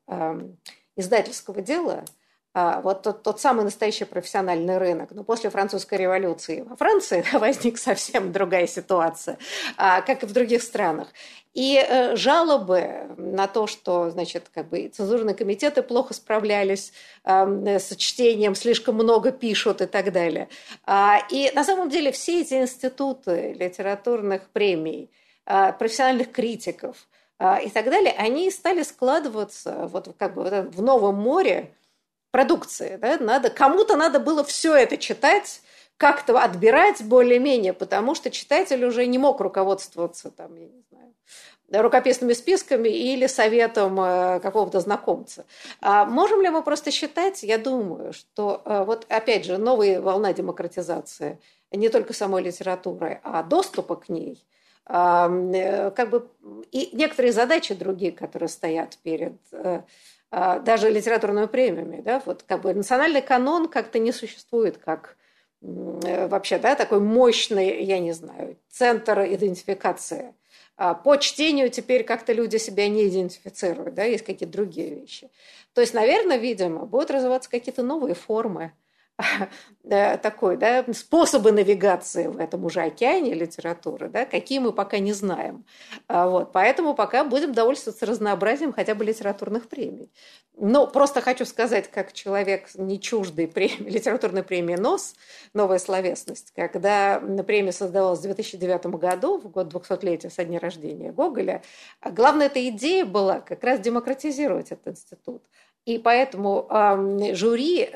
[0.95, 2.05] издательского дела–
[2.53, 5.09] вот тот, тот самый настоящий профессиональный рынок.
[5.11, 9.37] Но после французской революции во Франции возник совсем другая ситуация,
[9.77, 11.07] а, как и в других странах.
[11.53, 18.55] И э, жалобы на то, что значит, как бы цензурные комитеты плохо справлялись с чтением,
[18.55, 20.49] слишком много пишут и так далее.
[20.85, 25.09] А, и на самом деле все эти институты литературных премий,
[25.45, 27.07] профессиональных критиков
[27.39, 31.73] и так далее, они стали складываться вот как бы в новом море,
[32.33, 32.97] продукции.
[32.99, 33.17] Да?
[33.19, 35.61] Надо, кому-то надо было все это читать,
[35.97, 41.13] как-то отбирать более-менее, потому что читатель уже не мог руководствоваться там, я не знаю,
[41.83, 45.45] рукописными списками или советом э, какого-то знакомца.
[45.79, 50.33] А можем ли мы просто считать, я думаю, что э, вот опять же новая волна
[50.33, 51.39] демократизации
[51.71, 54.43] не только самой литературы, а доступа к ней,
[54.87, 56.27] э, как бы
[56.71, 59.83] и некоторые задачи другие, которые стоят перед а,
[60.33, 62.01] даже литературными премиями.
[62.01, 62.21] Да?
[62.25, 65.15] Вот как бы национальный канон как-то не существует как
[65.61, 70.33] э, вообще да, такой мощный, я не знаю, центр идентификации.
[70.75, 75.29] А по чтению теперь как-то люди себя не идентифицируют, да, есть какие-то другие вещи.
[75.73, 78.73] То есть, наверное, видимо, будут развиваться какие-то новые формы
[79.83, 85.65] такой, да, способы навигации в этом уже океане литературы, да, какие мы пока не знаем.
[86.07, 90.11] А вот, поэтому пока будем довольствоваться разнообразием хотя бы литературных премий.
[90.55, 95.15] Но просто хочу сказать, как человек не чуждый премии, литературной премии НОС
[95.53, 101.61] «Новая словесность», когда премия создавалась в 2009 году, в год 200-летия со дня рождения Гоголя,
[102.01, 105.43] а главная эта идея была как раз демократизировать этот институт.
[105.85, 107.89] И поэтому э, жюри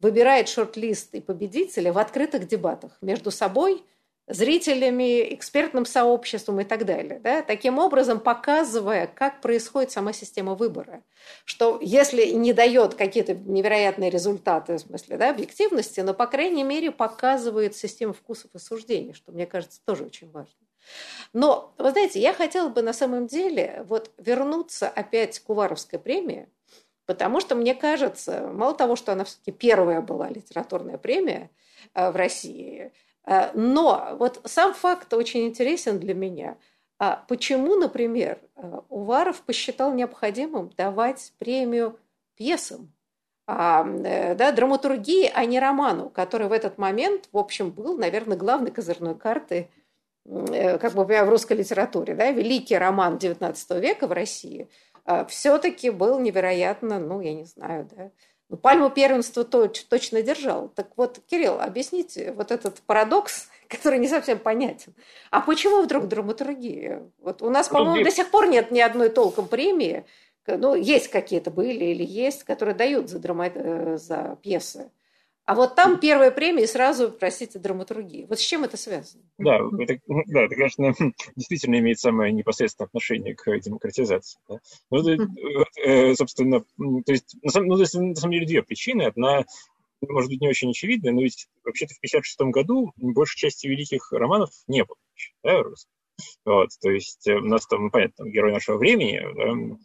[0.00, 3.84] выбирает шорт-лист и победителя в открытых дебатах между собой,
[4.28, 7.18] зрителями, экспертным сообществом и так далее.
[7.18, 7.42] Да?
[7.42, 11.02] Таким образом, показывая, как происходит сама система выбора.
[11.44, 16.90] Что если не дает какие-то невероятные результаты, в смысле да, объективности, но, по крайней мере,
[16.90, 20.52] показывает систему вкусов и суждений, что, мне кажется, тоже очень важно.
[21.32, 26.48] Но, вы знаете, я хотела бы на самом деле вот вернуться опять к Уваровской премии,
[27.08, 31.48] Потому что, мне кажется, мало того, что она все-таки первая была литературная премия
[31.94, 32.92] э, в России,
[33.24, 36.58] э, но вот сам факт очень интересен для меня.
[36.98, 41.98] А почему, например, э, Уваров посчитал необходимым давать премию
[42.36, 42.92] пьесам,
[43.46, 48.70] а, да, драматургии, а не роману, который в этот момент, в общем, был, наверное, главной
[48.70, 49.70] козырной картой
[50.26, 52.14] как бы в русской литературе.
[52.14, 54.68] Да, великий роман XIX века в России–
[55.28, 58.10] все-таки был невероятно, ну, я не знаю, да,
[58.48, 60.68] Ну, пальму первенства точно держал.
[60.68, 64.94] Так вот, Кирилл, объясните вот этот парадокс, который не совсем понятен.
[65.30, 67.02] А почему вдруг драматургия?
[67.18, 70.04] Вот у нас, по-моему, до сих пор нет ни одной толком премии.
[70.46, 73.48] Ну, есть какие-то были или есть, которые дают за, драма...
[73.48, 74.90] Э, за пьесы.
[75.48, 78.26] А вот там первая премия и сразу, простите, драматургия.
[78.26, 79.24] Вот с чем это связано?
[79.38, 80.92] Да, это, да, это конечно,
[81.36, 84.38] действительно имеет самое непосредственное отношение к демократизации.
[84.46, 84.58] Да?
[84.90, 89.04] Ну, это, собственно, то есть, на самом, ну, то есть, на самом деле две причины.
[89.04, 89.46] Одна,
[90.06, 94.50] может быть, не очень очевидная, но ведь вообще-то в 1956 году большей части великих романов
[94.66, 94.98] не было.
[95.42, 95.62] Да,
[96.44, 99.78] вот, то есть э, у нас там, ну, понятно, там, герой нашего времени, да,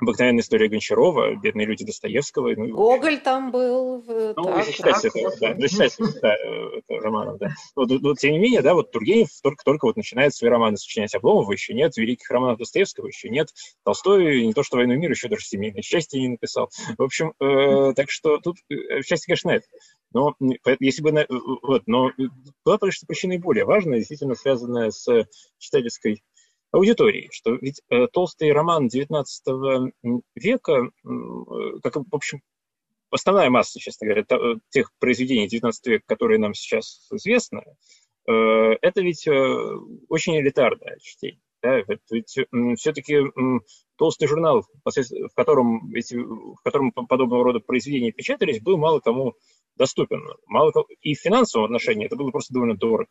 [0.00, 2.54] Обыкновенная история Гончарова, бедные люди Достоевского.
[2.56, 4.02] Ну, Гоголь там был.
[4.06, 5.16] Ну, так, если считать так.
[5.16, 7.48] это, да, если считать да, это романом, да.
[7.76, 11.14] Но, но, тем не менее, да, вот Тургенев только, только вот начинает свои романы сочинять
[11.14, 13.48] Обломова, еще нет великих романов Достоевского, еще нет.
[13.84, 16.70] Толстой не то что «Войну и мир», еще даже «Семейное счастье» не написал.
[16.96, 19.66] В общем, э, так что тут э, счастье, конечно, это.
[20.12, 20.34] Но
[20.80, 21.26] если бы...
[21.62, 22.10] Вот, но
[22.64, 25.06] была, конечно, причина и более важная, действительно связанная с
[25.58, 26.22] читательской
[26.72, 29.24] аудитории, что ведь э, толстый роман XIX
[30.34, 30.88] века, э,
[31.82, 32.42] как, в общем,
[33.10, 37.64] основная масса, честно говоря, э, тех произведений XIX века, которые нам сейчас известны,
[38.26, 41.40] это ведь очень элитарное чтение.
[41.62, 43.18] Да, ведь все-таки
[43.96, 49.34] толстый журнал, в котором, эти, в котором подобного рода произведения печатались, был мало кому
[49.74, 50.22] доступен.
[50.46, 53.10] Мало кому, и в финансовом отношении это было просто довольно дорого.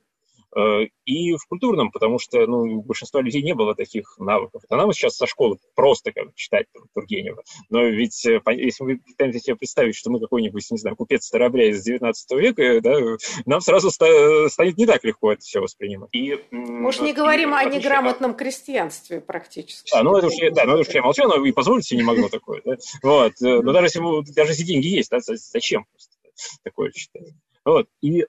[0.56, 4.64] Э, и в культурном, потому что ну, у большинства людей не было таких навыков.
[4.66, 7.44] Это нам сейчас со школы просто как читать там, Тургенева.
[7.70, 11.70] Но ведь э, если мы пытаемся себе представить, что мы какой-нибудь, не знаю, купец Старобря
[11.70, 12.98] из 19 века, да,
[13.46, 16.10] нам сразу станет не так легко это все воспринимать.
[16.14, 19.96] И, Может, не говорим о неграмотном крестьянстве практически.
[19.96, 21.98] А, ну это уж, я, да, ну это уж я молчу, но и позволить себе
[21.98, 22.62] не могу такое.
[22.66, 22.76] Да?
[23.04, 23.34] Вот.
[23.42, 26.16] Э, но даже если, даже если деньги есть, да, зачем просто
[26.64, 27.34] такое читать?
[27.66, 27.88] Вот.
[28.02, 28.26] И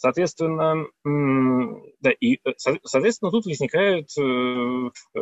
[0.00, 0.86] Соответственно,
[2.00, 5.20] да, и, э, соответственно, тут возникает э, э,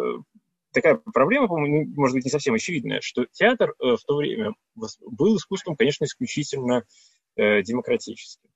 [0.73, 5.75] такая проблема, по-моему, может быть, не совсем очевидная, что театр в то время был искусством,
[5.75, 6.85] конечно, исключительно
[7.37, 8.49] демократическим.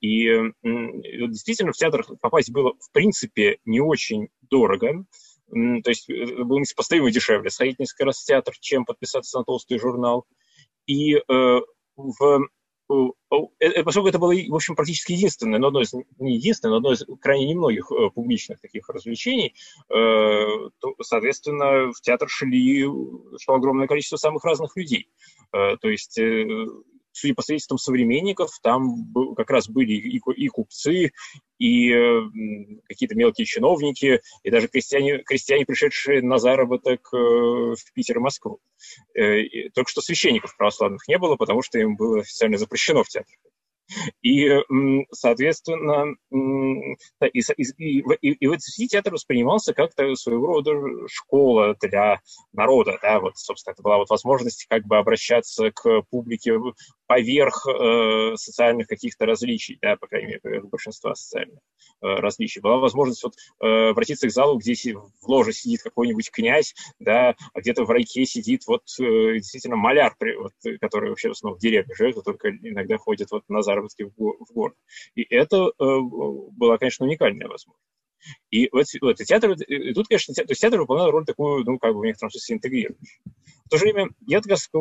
[0.00, 5.04] И действительно в театр попасть было, в принципе, не очень дорого.
[5.50, 10.24] То есть было несопоставимо дешевле сходить несколько раз в театр, чем подписаться на толстый журнал.
[10.86, 11.16] И
[11.96, 12.48] в
[13.84, 17.04] поскольку это было, в общем, практически единственное, но одно из, не единственное, но одно из
[17.20, 19.54] крайне немногих э, публичных таких развлечений,
[19.88, 25.08] то, соответственно, в театр шли, шло огромное количество самых разных людей.
[25.50, 26.18] То есть
[27.14, 31.12] судя по свидетельствам современников, там как раз были и, и купцы,
[31.58, 31.94] и
[32.88, 38.60] какие-то мелкие чиновники, и даже крестьяне, крестьяне пришедшие на заработок э, в Питер и Москву.
[39.14, 43.34] Э, только что священников православных не было, потому что им было официально запрещено в театр.
[44.22, 44.48] И,
[45.12, 50.72] соответственно, и, и, и, и в этой связи театр воспринимался как своего рода
[51.08, 52.20] школа для
[52.52, 52.98] народа.
[53.02, 53.20] Да?
[53.20, 56.58] Вот, собственно, это была вот возможность как бы обращаться к публике
[57.06, 61.58] поверх э, социальных каких-то различий, да, по крайней мере, поверх большинства социальных
[62.00, 62.60] э, различий.
[62.60, 67.60] Была возможность вот, э, обратиться к залу, где в ложе сидит какой-нибудь князь, да, а
[67.60, 71.94] где-то в райке сидит вот э, действительно маляр, вот, который вообще в основном в деревне
[71.94, 74.76] живет, а только иногда ходит вот на заработки в, в город.
[75.14, 77.84] И это э, была, конечно, уникальная возможность.
[78.50, 81.64] И вот, вот и театр, и тут, конечно, театр, то есть театр выполнял роль такую,
[81.64, 83.22] ну, как бы в некотором смысле интегрирующую.
[83.66, 84.78] В то же время я как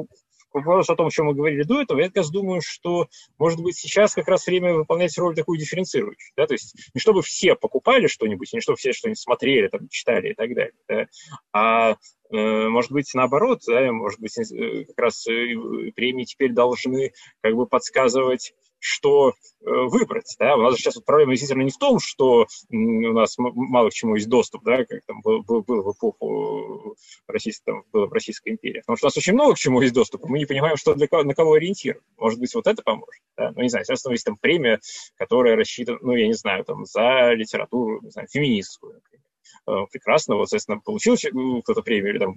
[0.61, 3.59] вопросу о том, о чем мы говорили до этого, я как раз думаю, что, может
[3.61, 6.33] быть, сейчас как раз время выполнять роль такую дифференцирующую.
[6.35, 6.47] Да?
[6.47, 10.33] То есть не чтобы все покупали что-нибудь, не чтобы все что-нибудь смотрели, там, читали и
[10.33, 11.07] так далее, да?
[11.51, 11.95] а
[12.31, 15.55] э, может быть, наоборот, да, может быть, э, как раз э,
[15.95, 20.35] премии теперь должны как бы подсказывать что э, выбрать.
[20.39, 20.55] Да?
[20.55, 24.15] У нас сейчас вот проблема действительно не в том, что у нас мало к чему
[24.15, 26.95] есть доступ, да, как там был, был, был в эпоху
[27.27, 28.79] российской, там, было в Российской империи.
[28.79, 31.07] Потому что у нас очень много к чему есть доступ, мы не понимаем, что для
[31.07, 32.03] кого, на кого ориентировать.
[32.17, 33.23] Может быть, вот это поможет.
[33.37, 33.51] Да?
[33.55, 34.79] Ну, не знаю, естественно, есть там премия,
[35.15, 39.22] которая рассчитана, ну, я не знаю, там, за литературу, не знаю, феминистскую, например.
[39.67, 41.15] Э, прекрасно, вот, соответственно, получил
[41.63, 42.35] кто-то премию, или там,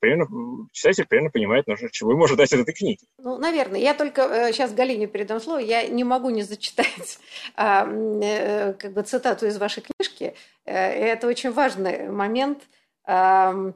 [0.00, 3.00] примерно, читатель примерно понимает, ну, чего ему ожидать от этой книги.
[3.18, 3.80] Ну, наверное.
[3.80, 7.18] Я только сейчас э, Галине передам слово, я не могу не зачитать
[7.56, 10.34] а, э, как бы цитату из вашей книжки.
[10.64, 12.62] Это очень важный момент
[13.06, 13.72] Э,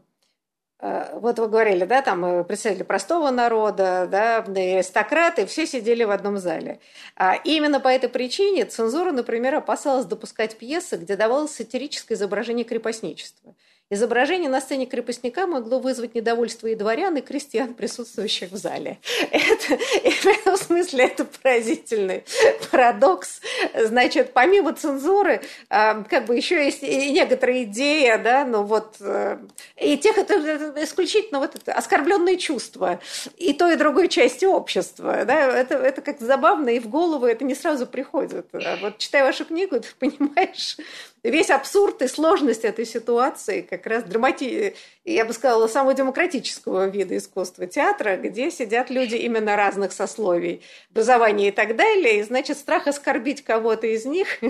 [0.81, 6.37] вот вы говорили, да, там э, представители простого народа, да, аристократы, все сидели в одном
[6.37, 6.81] зале.
[7.17, 13.55] А именно по этой причине цензура, например, опасалась допускать пьесы, где давалось сатирическое изображение крепостничества.
[13.89, 18.99] Изображение на сцене крепостника могло вызвать недовольство и дворян, и крестьян, присутствующих в зале.
[19.31, 19.77] Это,
[20.23, 22.25] в этом смысле это поразительный
[22.73, 23.41] парадокс.
[23.81, 29.39] Значит, помимо цензуры, а, как бы еще есть и некоторые идеи, да, ну вот, э,
[29.81, 32.99] и тех, это, это исключительно вот это оскорбленные чувства,
[33.37, 37.45] и той, и другой части общества, да, это, это как забавно, и в голову это
[37.45, 38.49] не сразу приходит.
[38.81, 40.77] Вот читая вашу книгу, ты понимаешь,
[41.23, 44.75] весь абсурд и сложность этой ситуации, как раз драмати...
[45.05, 51.49] я бы сказала, самого демократического вида искусства театра, где сидят люди именно разных сословий, образования
[51.49, 54.41] и так далее, и, значит, страх оскорбить кого-то из них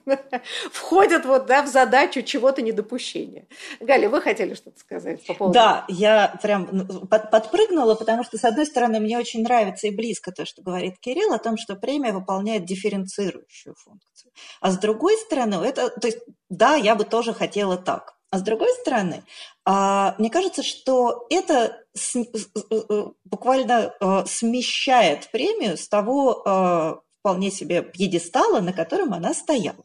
[0.72, 3.46] входит вот, да, в задачу чего-то недопущения.
[3.80, 5.54] Галя, вы хотели что-то сказать по поводу...
[5.54, 10.32] Да, я прям ну, подпрыгнула, потому что, с одной стороны, мне очень нравится и близко
[10.32, 14.32] то, что говорит Кирилл, о том, что премия выполняет дифференцирующую функцию.
[14.60, 16.18] А с другой стороны, это, то есть
[16.48, 18.14] да, я бы тоже хотела так.
[18.30, 19.22] А с другой стороны,
[19.64, 21.78] а, мне кажется, что это
[22.14, 22.24] э,
[22.70, 29.84] э, буквально э, смещает премию с того вполне себе пьедестала, на котором она стояла.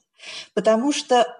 [0.53, 1.38] Потому что э,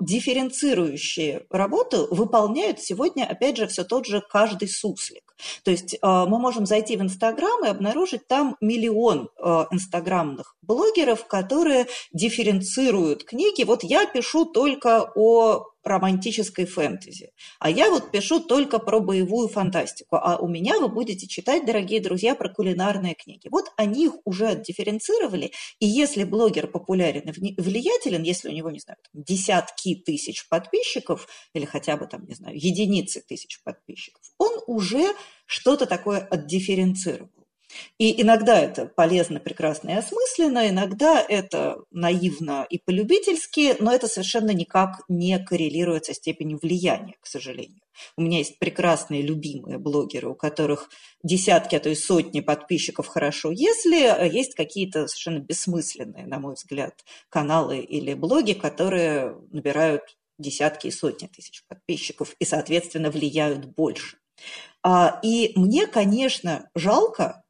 [0.00, 5.34] дифференцирующие работы выполняют сегодня, опять же, все тот же каждый суслик.
[5.64, 11.26] То есть э, мы можем зайти в Инстаграм и обнаружить там миллион э, инстаграмных блогеров,
[11.26, 13.64] которые дифференцируют книги.
[13.64, 17.30] Вот я пишу только о романтической фэнтези.
[17.58, 20.16] А я вот пишу только про боевую фантастику.
[20.16, 23.48] А у меня вы будете читать, дорогие друзья, про кулинарные книги.
[23.50, 25.52] Вот они их уже отдифференцировали.
[25.78, 31.28] И если блогер популярен и влиятелен, если у него, не знаю, там, десятки тысяч подписчиков
[31.52, 35.12] или хотя бы там, не знаю, единицы тысяч подписчиков, он уже
[35.46, 37.43] что-то такое отдифференцировал.
[37.98, 44.50] И иногда это полезно, прекрасно и осмысленно, иногда это наивно и полюбительски, но это совершенно
[44.50, 47.80] никак не коррелирует со степенью влияния, к сожалению.
[48.16, 50.90] У меня есть прекрасные любимые блогеры, у которых
[51.22, 57.04] десятки, а то и сотни подписчиков хорошо, если есть какие-то совершенно бессмысленные, на мой взгляд,
[57.28, 60.02] каналы или блоги, которые набирают
[60.38, 64.18] десятки и сотни тысяч подписчиков и, соответственно, влияют больше.
[64.82, 67.43] А, и мне, конечно, жалко,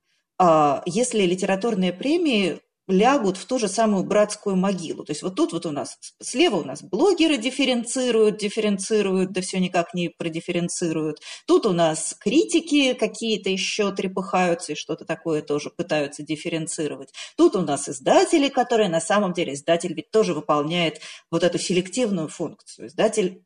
[0.86, 5.04] если литературные премии лягут в ту же самую братскую могилу.
[5.04, 9.58] То есть вот тут вот у нас, слева у нас блогеры дифференцируют, дифференцируют, да все
[9.58, 11.20] никак не продифференцируют.
[11.46, 17.12] Тут у нас критики какие-то еще трепыхаются и что-то такое тоже пытаются дифференцировать.
[17.36, 22.28] Тут у нас издатели, которые на самом деле, издатель ведь тоже выполняет вот эту селективную
[22.28, 22.88] функцию.
[22.88, 23.44] Издатель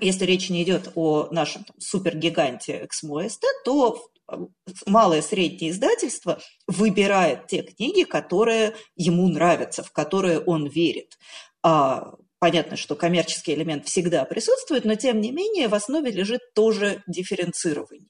[0.00, 4.06] если речь не идет о нашем там, супергиганте XMOST, то
[4.86, 11.18] малое среднее издательство выбирает те книги, которые ему нравятся, в которые он верит.
[11.62, 17.02] А, понятно, что коммерческий элемент всегда присутствует, но тем не менее в основе лежит тоже
[17.06, 18.08] дифференцирование.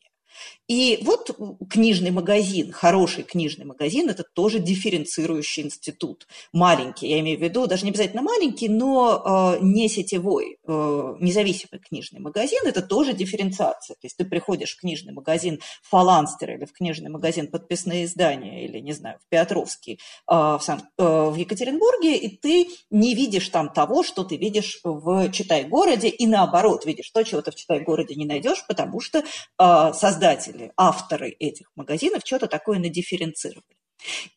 [0.67, 1.31] И вот
[1.69, 6.27] книжный магазин, хороший книжный магазин, это тоже дифференцирующий институт.
[6.55, 11.81] Маленький, я имею в виду, даже не обязательно маленький, но э, не сетевой, э, независимый
[11.87, 13.95] книжный магазин, это тоже дифференциация.
[13.97, 18.79] То есть ты приходишь в книжный магазин Фаланстер или в книжный магазин подписные издания, или,
[18.79, 20.01] не знаю, в Петровский,
[20.31, 25.31] э, в, Сан- в Екатеринбурге, и ты не видишь там того, что ты видишь в
[25.31, 29.23] Читай-городе, и наоборот, видишь то, чего ты в Читай-городе не найдешь, потому что
[29.59, 33.63] создатель создатели, авторы этих магазинов что-то такое надифференцировали.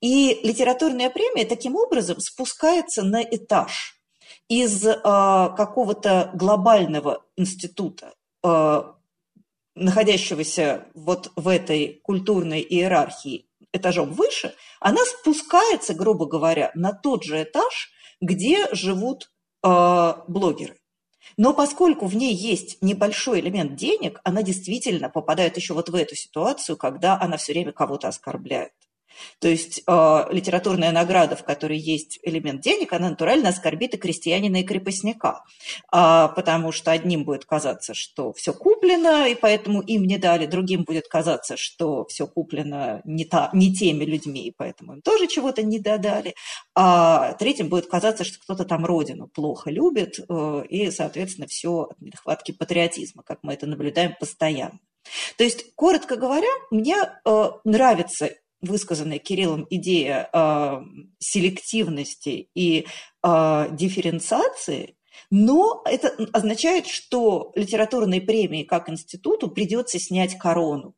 [0.02, 3.96] И литературная премия таким образом спускается на этаж
[4.48, 8.14] из э, какого-то глобального института,
[8.44, 8.84] э,
[9.76, 17.44] находящегося вот в этой культурной иерархии этажом выше, она спускается, грубо говоря, на тот же
[17.44, 17.90] этаж,
[18.22, 19.30] где живут
[19.64, 20.78] э, блогеры.
[21.38, 26.16] Но поскольку в ней есть небольшой элемент денег, она действительно попадает еще вот в эту
[26.16, 28.74] ситуацию, когда она все время кого-то оскорбляет.
[29.40, 34.58] То есть э, литературная награда, в которой есть элемент денег, она натурально оскорбит и крестьянина,
[34.58, 35.44] и крепостника,
[35.92, 40.84] э, потому что одним будет казаться, что все куплено, и поэтому им не дали, другим
[40.84, 45.64] будет казаться, что все куплено не, та, не теми людьми, и поэтому им тоже чего-то
[45.64, 46.36] не додали,
[46.76, 52.02] а третьим будет казаться, что кто-то там родину плохо любит, э, и, соответственно, все от
[52.02, 54.80] нехватки патриотизма, как мы это наблюдаем постоянно.
[55.38, 58.30] То есть, коротко говоря, мне э, нравится
[58.62, 60.82] высказанная Кириллом идея э,
[61.20, 62.88] селективности и
[63.24, 64.98] э, дифференциации,
[65.30, 70.94] но это означает, что литературной премии как институту придется снять корону.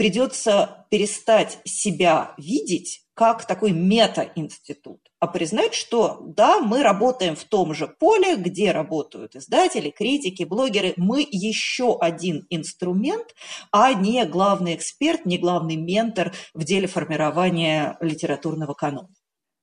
[0.00, 7.74] Придется перестать себя видеть как такой мета-институт, а признать, что да, мы работаем в том
[7.74, 10.94] же поле, где работают издатели, критики, блогеры.
[10.96, 13.34] Мы еще один инструмент,
[13.72, 19.10] а не главный эксперт, не главный ментор в деле формирования литературного канона.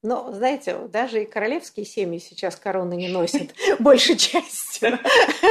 [0.03, 4.99] Но, знаете, даже и королевские семьи сейчас короны не носят большей частью.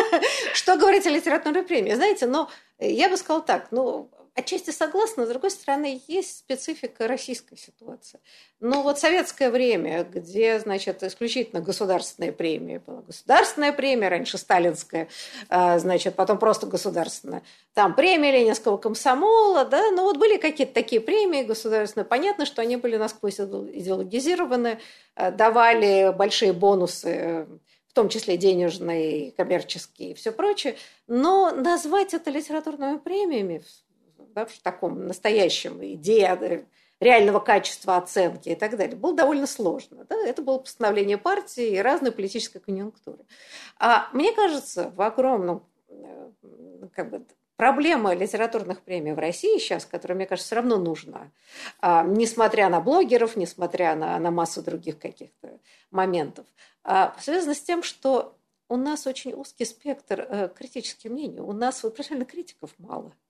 [0.54, 1.94] Что говорить о литературной премии?
[1.94, 7.56] Знаете, но я бы сказала так, ну, Отчасти согласна, с другой стороны, есть специфика российской
[7.56, 8.20] ситуации.
[8.60, 13.00] Но вот советское время, где, значит, исключительно государственная премия была.
[13.00, 15.08] Государственная премия, раньше сталинская,
[15.48, 17.42] а, значит, потом просто государственная.
[17.72, 22.04] Там премия Ленинского комсомола, да, но вот были какие-то такие премии государственные.
[22.04, 24.80] Понятно, что они были насквозь идеологизированы,
[25.14, 27.46] а, давали большие бонусы
[27.88, 30.76] в том числе денежные, коммерческие и все прочее.
[31.06, 33.64] Но назвать это литературными премиями
[34.36, 36.66] да, в таком настоящем идее
[37.00, 40.04] реального качества оценки и так далее, было довольно сложно.
[40.04, 40.16] Да?
[40.26, 43.24] Это было постановление партии и разной политической конъюнктуры.
[43.78, 46.30] А мне кажется, в огромном э,
[46.94, 47.24] как бы,
[47.56, 51.30] проблема литературных премий в России сейчас, которая, мне кажется, все равно нужна,
[51.80, 55.58] а, несмотря на блогеров, несмотря на, на массу других каких-то
[55.90, 56.46] моментов,
[56.84, 58.36] а, связана с тем, что
[58.68, 61.40] у нас очень узкий спектр э, критических мнений.
[61.40, 63.12] У нас, вот, профессиональных критиков мало–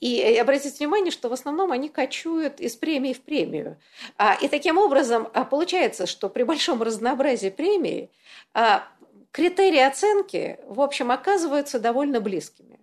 [0.00, 3.76] и обратите внимание, что в основном они кочуют из премии в премию.
[4.16, 8.10] А, и таким образом а, получается, что при большом разнообразии премий
[8.54, 8.88] а,
[9.32, 12.80] критерии оценки, в общем, оказываются довольно близкими.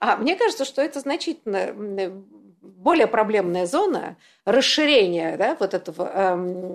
[0.00, 1.72] А мне кажется, что это значительно
[2.66, 6.10] более проблемная зона расширения да, вот этого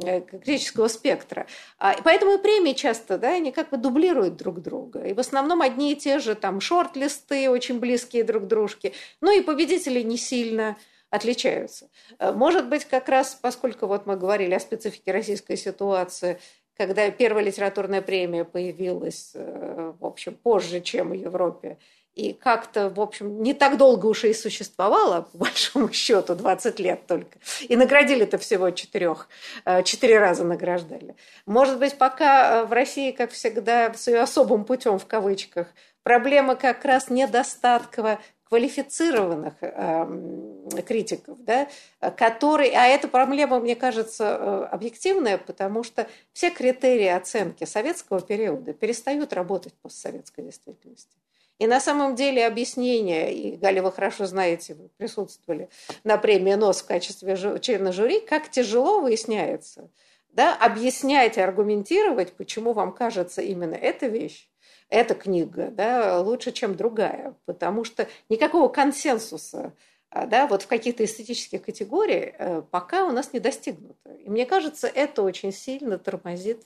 [0.04, 1.48] э, критического спектра.
[1.80, 5.04] А, поэтому и премии часто, да, они как бы дублируют друг друга.
[5.04, 8.94] И в основном одни и те же там шорт-листы, очень близкие друг к дружке.
[9.22, 10.78] Ну и победители не сильно
[11.10, 11.90] отличаются.
[12.20, 16.40] Э, может быть, как раз, поскольку вот мы говорили о специфике российской ситуации,
[16.76, 21.78] когда первая литературная премия появилась, э, в общем, позже, чем в Европе,
[22.16, 27.08] и как-то, в общем, не так долго уже и существовала, по большому счету, 20 лет
[27.08, 27.38] только.
[27.62, 29.30] И наградили-то всего четырех,
[29.66, 31.16] э, четыре раза награждали.
[31.46, 35.68] Может быть, пока э, в России, как всегда, с ее особым путем, в кавычках,
[36.04, 38.20] проблема как раз недостатка
[38.52, 41.70] квалифицированных э, критиков, да,
[42.18, 48.74] которые, а эта проблема, мне кажется, э, объективная, потому что все критерии оценки советского периода
[48.74, 51.16] перестают работать в постсоветской действительности.
[51.62, 55.70] И на самом деле объяснение, и Галя, вы хорошо знаете, вы присутствовали
[56.04, 59.92] на премии НОС в качестве члена жюри, как тяжело выясняется,
[60.32, 64.50] да, объяснять и аргументировать, почему вам кажется именно эта вещь,
[64.90, 69.74] эта книга да, лучше, чем другая, потому что никакого консенсуса
[70.10, 74.12] а, да, вот в каких-то эстетических категориях э, пока у нас не достигнуто.
[74.16, 76.64] И мне кажется, это очень сильно тормозит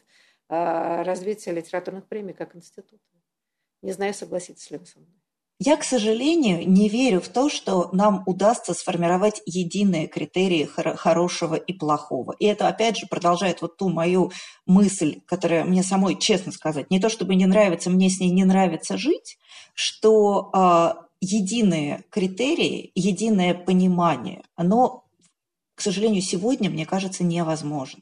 [0.47, 3.14] а, развитие литературных премий как института.
[3.85, 5.11] Не знаю, согласитесь ли вы со мной.
[5.59, 11.71] Я, к сожалению, не верю в то, что нам удастся сформировать единые критерии хорошего и
[11.71, 12.35] плохого.
[12.39, 14.31] И это, опять же, продолжает вот ту мою
[14.65, 18.43] мысль, которая мне самой, честно сказать, не то чтобы не нравится, мне с ней не
[18.43, 19.37] нравится жить,
[19.75, 25.05] что э, единые критерии, единое понимание, оно,
[25.75, 28.01] к сожалению, сегодня, мне кажется, невозможно.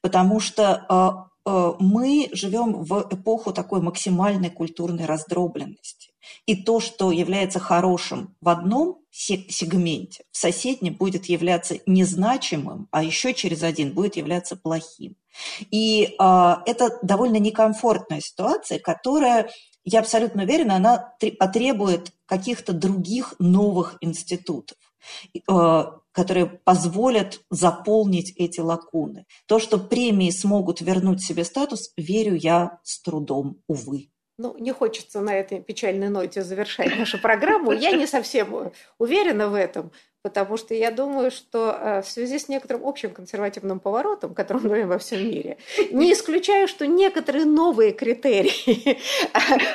[0.00, 6.10] Потому что Э, мы живем в эпоху такой максимальной культурной раздробленности.
[6.46, 13.32] И то, что является хорошим в одном сегменте, в соседнем будет являться незначимым, а еще
[13.32, 15.16] через один будет являться плохим.
[15.70, 19.50] И а, это довольно некомфортная ситуация, которая,
[19.84, 24.76] я абсолютно уверена, она потребует каких-то других новых институтов.
[25.50, 25.84] Э,
[26.16, 29.26] которые позволят заполнить эти лакуны.
[29.46, 34.08] То, что премии смогут вернуть себе статус, верю я с трудом, увы.
[34.38, 37.72] Ну, не хочется на этой печальной ноте завершать нашу программу.
[37.72, 39.90] Я не совсем уверена в этом
[40.26, 44.84] потому что я думаю, что э, в связи с некоторым общим консервативным поворотом, который мы
[44.84, 45.56] во всем мире,
[45.92, 48.98] не исключаю, что некоторые новые критерии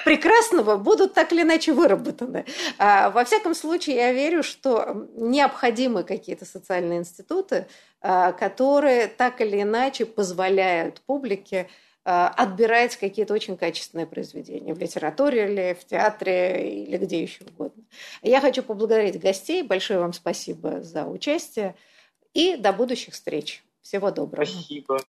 [0.03, 2.43] прекрасного будут так или иначе выработаны.
[2.77, 7.67] А, во всяком случае, я верю, что необходимы какие-то социальные институты,
[8.01, 11.67] которые так или иначе позволяют публике Э,
[12.03, 17.83] отбирать какие-то очень качественные произведения в литературе или в театре или где еще угодно.
[18.23, 19.61] Я хочу поблагодарить гостей.
[19.63, 21.75] Большое вам спасибо за участие
[22.33, 23.63] и до будущих встреч.
[23.81, 24.45] Всего доброго.
[24.45, 24.99] Спасибо.